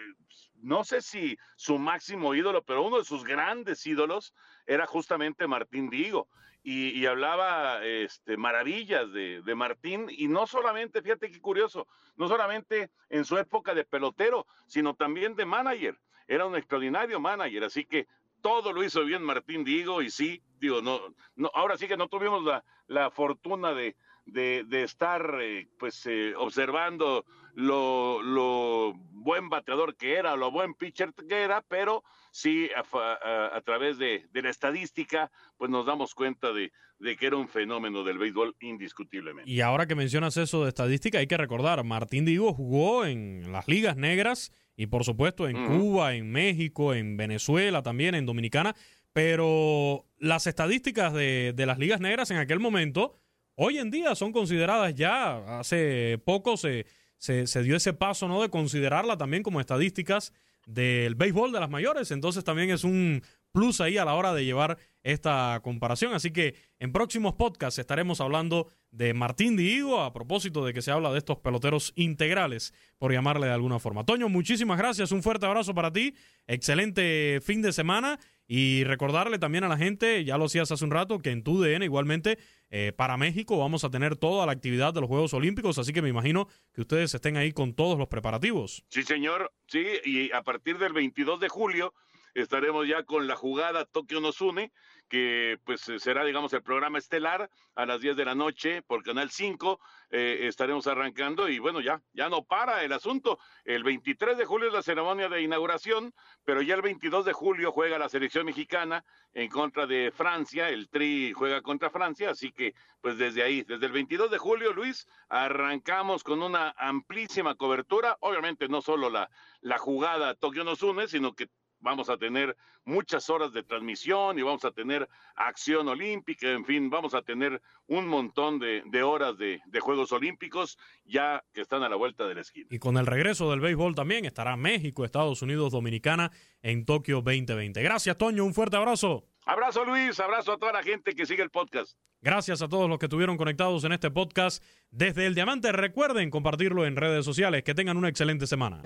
no 0.62 0.84
sé 0.84 1.02
si 1.02 1.38
su 1.56 1.78
máximo 1.78 2.36
ídolo, 2.36 2.64
pero 2.64 2.84
uno 2.84 2.98
de 2.98 3.06
sus 3.06 3.24
grandes 3.24 3.86
ídolos 3.86 4.34
era 4.66 4.86
justamente 4.86 5.48
Martín 5.48 5.90
Digo. 5.90 6.28
Y, 6.62 7.06
hablaba 7.06 7.84
este, 7.86 8.36
maravillas 8.36 9.12
de, 9.14 9.42
de, 9.42 9.56
Martín, 9.56 10.08
y 10.10 10.28
no 10.28 10.46
solamente, 10.46 11.02
fíjate 11.02 11.32
qué 11.32 11.40
curioso, 11.40 11.88
no 12.18 12.28
solamente 12.28 12.92
en 13.10 13.24
su 13.24 13.38
época 13.38 13.74
de 13.74 13.86
pelotero, 13.86 14.46
sino 14.68 14.94
también 14.94 15.36
de 15.36 15.46
manager. 15.46 15.98
Era 16.28 16.46
un 16.46 16.56
extraordinario 16.56 17.20
manager, 17.20 17.64
así 17.64 17.86
que 17.86 18.08
todo 18.42 18.74
lo 18.74 18.84
hizo 18.84 19.04
bien 19.06 19.24
Martín 19.24 19.64
Digo, 19.64 20.02
y 20.02 20.12
sí, 20.12 20.44
digo, 20.60 20.82
no, 20.82 21.00
no 21.36 21.50
ahora 21.54 21.78
sí 21.78 21.88
que 21.88 21.98
no 21.98 22.08
tuvimos 22.08 22.44
la, 22.44 22.64
la 22.88 23.10
fortuna 23.10 23.74
de, 23.74 23.96
de, 24.32 24.64
de, 24.68 24.84
estar 24.84 25.40
eh, 25.42 25.68
pues 25.78 26.06
eh, 26.06 26.34
observando 26.38 27.26
lo, 27.56 28.22
lo, 28.22 28.94
buen 29.12 29.50
bateador 29.50 29.96
que 29.96 30.16
era, 30.16 30.36
lo 30.36 30.52
buen 30.52 30.74
pitcher 30.74 31.14
que 31.28 31.42
era, 31.42 31.62
pero 31.68 32.04
sí 32.32 32.70
a, 32.76 32.98
a, 32.98 33.58
a 33.58 33.62
través 33.62 33.98
de, 33.98 34.28
de, 34.32 34.42
la 34.42 34.50
estadística 34.50 35.32
pues 35.58 35.70
nos 35.70 35.86
damos 35.86 36.16
cuenta 36.16 36.54
de, 36.54 36.72
de, 37.00 37.18
que 37.18 37.28
era 37.28 37.38
un 37.38 37.48
fenómeno 37.48 38.04
del 38.04 38.18
béisbol 38.18 38.56
indiscutiblemente. 38.62 39.50
Y 39.50 39.62
ahora 39.62 39.88
que 39.88 39.96
mencionas 39.96 40.38
eso 40.38 40.64
de 40.64 40.70
estadística, 40.70 41.20
hay 41.20 41.28
que 41.28 41.38
recordar, 41.38 41.84
Martín 41.84 42.26
Digo 42.26 42.54
jugó 42.54 43.06
en 43.06 43.52
las 43.52 43.68
ligas 43.68 43.98
negras 43.98 44.52
y 44.76 44.88
por 44.88 45.04
supuesto 45.04 45.48
en 45.48 45.58
uh 45.58 45.60
-huh. 45.60 45.80
Cuba, 45.80 46.16
en 46.16 46.32
México, 46.32 46.94
en 46.94 47.18
Venezuela 47.18 47.82
también, 47.82 48.16
en 48.16 48.26
Dominicana, 48.26 48.76
pero 49.12 50.06
las 50.18 50.48
estadísticas 50.48 51.14
de, 51.14 51.54
de 51.54 51.66
las 51.66 51.80
ligas 51.80 52.00
negras 52.00 52.32
en 52.32 52.38
aquel 52.38 52.60
momento 52.60 53.20
hoy 53.62 53.78
en 53.78 53.92
día 53.92 54.16
son 54.16 54.32
consideradas 54.32 54.96
ya, 54.96 55.60
hace 55.60 56.18
poco 56.24 56.56
se, 56.56 56.86
se, 57.18 57.64
dio 57.64 57.76
ese 57.76 57.92
paso 57.92 58.28
¿no? 58.30 58.42
de 58.42 58.50
considerarla 58.50 59.18
también 59.18 59.44
como 59.44 59.60
estadísticas 59.60 60.34
del 60.66 61.16
béisbol 61.16 61.52
de 61.52 61.60
las 61.60 61.70
mayores, 61.70 62.12
entonces 62.12 62.46
también 62.46 62.70
es 62.70 62.86
un 62.86 63.22
plus 63.52 63.82
ahí 63.82 63.98
a 63.98 64.06
la 64.06 64.14
hora 64.14 64.34
de 64.34 64.46
llevar 64.46 64.78
esta 65.04 65.60
comparación. 65.62 66.14
Así 66.14 66.32
que 66.32 66.56
en 66.78 66.94
próximos 66.94 67.34
podcasts 67.34 67.80
estaremos 67.80 68.22
hablando 68.22 68.68
de 68.92 69.14
Martín 69.14 69.58
Diego 69.58 70.00
a 70.02 70.14
propósito 70.14 70.64
de 70.64 70.74
que 70.74 70.82
se 70.82 70.92
habla 70.92 71.12
de 71.12 71.18
estos 71.18 71.40
peloteros 71.40 71.92
integrales, 71.96 72.74
por 72.98 73.12
llamarle 73.12 73.48
de 73.48 73.54
alguna 73.54 73.80
forma. 73.80 74.06
Toño, 74.06 74.30
muchísimas 74.30 74.78
gracias, 74.78 75.12
un 75.12 75.24
fuerte 75.24 75.48
abrazo 75.48 75.74
para 75.74 75.92
ti, 75.92 76.16
excelente 76.48 77.40
fin 77.42 77.62
de 77.62 77.74
semana 77.74 78.20
y 78.52 78.84
recordarle 78.84 79.38
también 79.38 79.64
a 79.64 79.68
la 79.68 79.78
gente, 79.78 80.26
ya 80.26 80.40
lo 80.40 80.46
hacías 80.46 80.72
hace 80.72 80.84
un 80.84 80.90
rato, 80.90 81.20
que 81.20 81.30
en 81.30 81.44
tu 81.44 81.62
DN 81.62 81.86
igualmente 81.86 82.40
eh, 82.72 82.92
para 82.98 83.16
México 83.16 83.60
vamos 83.60 83.84
a 83.84 83.92
tener 83.92 84.16
toda 84.16 84.48
la 84.48 84.52
actividad 84.52 84.92
de 84.92 85.02
los 85.02 85.08
Juegos 85.08 85.36
Olímpicos, 85.36 85.78
así 85.78 85.94
que 85.94 86.02
me 86.02 86.10
imagino 86.10 86.48
que 86.74 86.82
ustedes 86.82 87.14
estén 87.14 87.38
ahí 87.38 87.52
con 87.52 87.76
todos 87.76 88.00
los 88.00 88.08
preparativos. 88.08 88.84
Sí, 88.90 89.04
señor, 89.04 89.54
sí, 89.68 89.86
y 90.04 90.32
a 90.32 90.42
partir 90.42 90.80
del 90.80 90.94
22 90.94 91.40
de 91.40 91.48
julio 91.48 91.94
estaremos 92.42 92.88
ya 92.88 93.04
con 93.04 93.28
la 93.28 93.36
jugada 93.36 93.86
Tokio 93.86 94.22
nos 94.22 94.42
une, 94.42 94.72
que 95.10 95.60
pues 95.66 95.82
será, 95.98 96.24
digamos, 96.24 96.54
el 96.54 96.62
programa 96.62 97.00
estelar 97.00 97.50
a 97.76 97.86
las 97.86 98.00
10 98.00 98.16
de 98.16 98.26
la 98.26 98.36
noche 98.36 98.82
por 98.84 99.04
Canal 99.04 99.32
5. 99.32 99.80
Eh, 100.12 100.48
estaremos 100.48 100.88
arrancando 100.88 101.50
y 101.50 101.60
bueno, 101.60 101.82
ya, 101.82 102.02
ya 102.14 102.30
no 102.30 102.44
para 102.44 102.84
el 102.84 102.94
asunto. 102.94 103.40
El 103.66 103.84
23 103.84 104.38
de 104.38 104.46
julio 104.46 104.68
es 104.68 104.74
la 104.74 104.84
ceremonia 104.84 105.28
de 105.28 105.42
inauguración, 105.42 106.14
pero 106.46 106.62
ya 106.62 106.76
el 106.76 106.82
22 106.82 107.26
de 107.26 107.34
julio 107.34 107.72
juega 107.72 107.98
la 107.98 108.10
selección 108.10 108.46
mexicana 108.46 109.04
en 109.34 109.50
contra 109.50 109.88
de 109.88 110.12
Francia. 110.16 110.70
El 110.70 110.90
Tri 110.90 111.34
juega 111.34 111.62
contra 111.62 111.90
Francia, 111.90 112.30
así 112.30 112.52
que 112.52 112.74
pues 113.02 113.18
desde 113.18 113.44
ahí, 113.44 113.64
desde 113.64 113.88
el 113.88 113.92
22 113.92 114.30
de 114.30 114.38
julio, 114.38 114.74
Luis, 114.74 115.08
arrancamos 115.30 116.24
con 116.24 116.44
una 116.44 116.74
amplísima 116.78 117.56
cobertura. 117.56 118.18
Obviamente 118.20 118.68
no 118.68 118.82
solo 118.82 119.10
la, 119.10 119.30
la 119.62 119.78
jugada 119.78 120.36
Tokio 120.36 120.64
nos 120.64 120.84
une, 120.84 121.08
sino 121.08 121.34
que 121.34 121.50
vamos 121.80 122.10
a 122.10 122.18
tener 122.18 122.56
muchas 122.86 123.30
horas 123.30 123.54
de 123.54 123.64
transmisión 123.64 124.40
y 124.40 124.42
vamos 124.42 124.66
a 124.66 124.72
tener 124.72 125.08
acción 125.36 125.88
olímpica, 125.88 126.50
en 126.50 126.66
fin, 126.66 126.90
vamos 126.90 127.14
a 127.14 127.22
tener 127.22 127.62
un 127.88 128.08
montón 128.08 128.60
de, 128.60 128.84
de 128.86 129.04
horas 129.04 129.38
de, 129.38 129.62
de, 129.66 129.80
Juegos 129.80 130.12
Olímpicos 130.12 130.78
ya 131.06 131.44
que 131.54 131.62
están 131.62 131.84
a 131.84 131.90
la 131.90 131.96
vuelta 131.96 132.28
de 132.28 132.36
la 132.36 132.42
esquina. 132.42 132.68
Y 132.70 132.80
con 132.80 132.98
el 132.98 133.06
regreso 133.06 133.50
del 133.52 133.60
béisbol 133.60 133.96
también 133.96 134.26
estará 134.26 134.56
México, 134.58 135.06
Estados 135.06 135.42
Unidos, 135.42 135.72
Dominicana 135.72 136.32
en 136.62 136.86
Tokio 136.86 137.18
2020. 137.22 137.82
Gracias, 137.82 138.18
Toño, 138.18 138.44
un 138.44 138.54
fuerte 138.54 138.78
abrazo. 138.78 139.26
Abrazo, 139.46 139.86
Luis, 139.86 140.20
abrazo 140.20 140.54
a 140.54 140.58
toda 140.58 140.74
la 140.74 140.84
gente 140.84 141.16
que 141.16 141.26
sigue 141.26 141.42
el 141.42 141.50
podcast. 141.50 141.98
Gracias 142.22 142.62
a 142.62 142.68
todos 142.68 142.90
los 142.90 143.00
que 143.00 143.06
estuvieron 143.06 143.38
conectados 143.38 143.84
en 143.86 143.94
este 143.94 144.12
podcast 144.12 144.64
desde 144.92 145.26
el 145.26 145.36
Diamante. 145.36 145.72
Recuerden 145.72 146.30
compartirlo 146.30 146.86
en 146.86 146.98
redes 146.98 147.24
sociales. 147.24 147.64
Que 147.64 147.74
tengan 147.74 147.98
una 147.98 148.10
excelente 148.10 148.46
semana. 148.46 148.82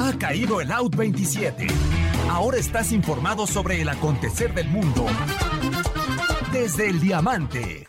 Ha 0.00 0.18
caído 0.18 0.60
el 0.60 0.72
Out 0.72 0.96
27. 0.96 1.68
Ahora 2.30 2.58
estás 2.58 2.92
informado 2.92 3.46
sobre 3.46 3.80
el 3.80 3.88
acontecer 3.88 4.54
del 4.54 4.68
mundo 4.68 5.06
desde 6.52 6.88
el 6.88 7.00
Diamante. 7.00 7.88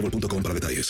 para 0.43 0.53
detalles. 0.53 0.89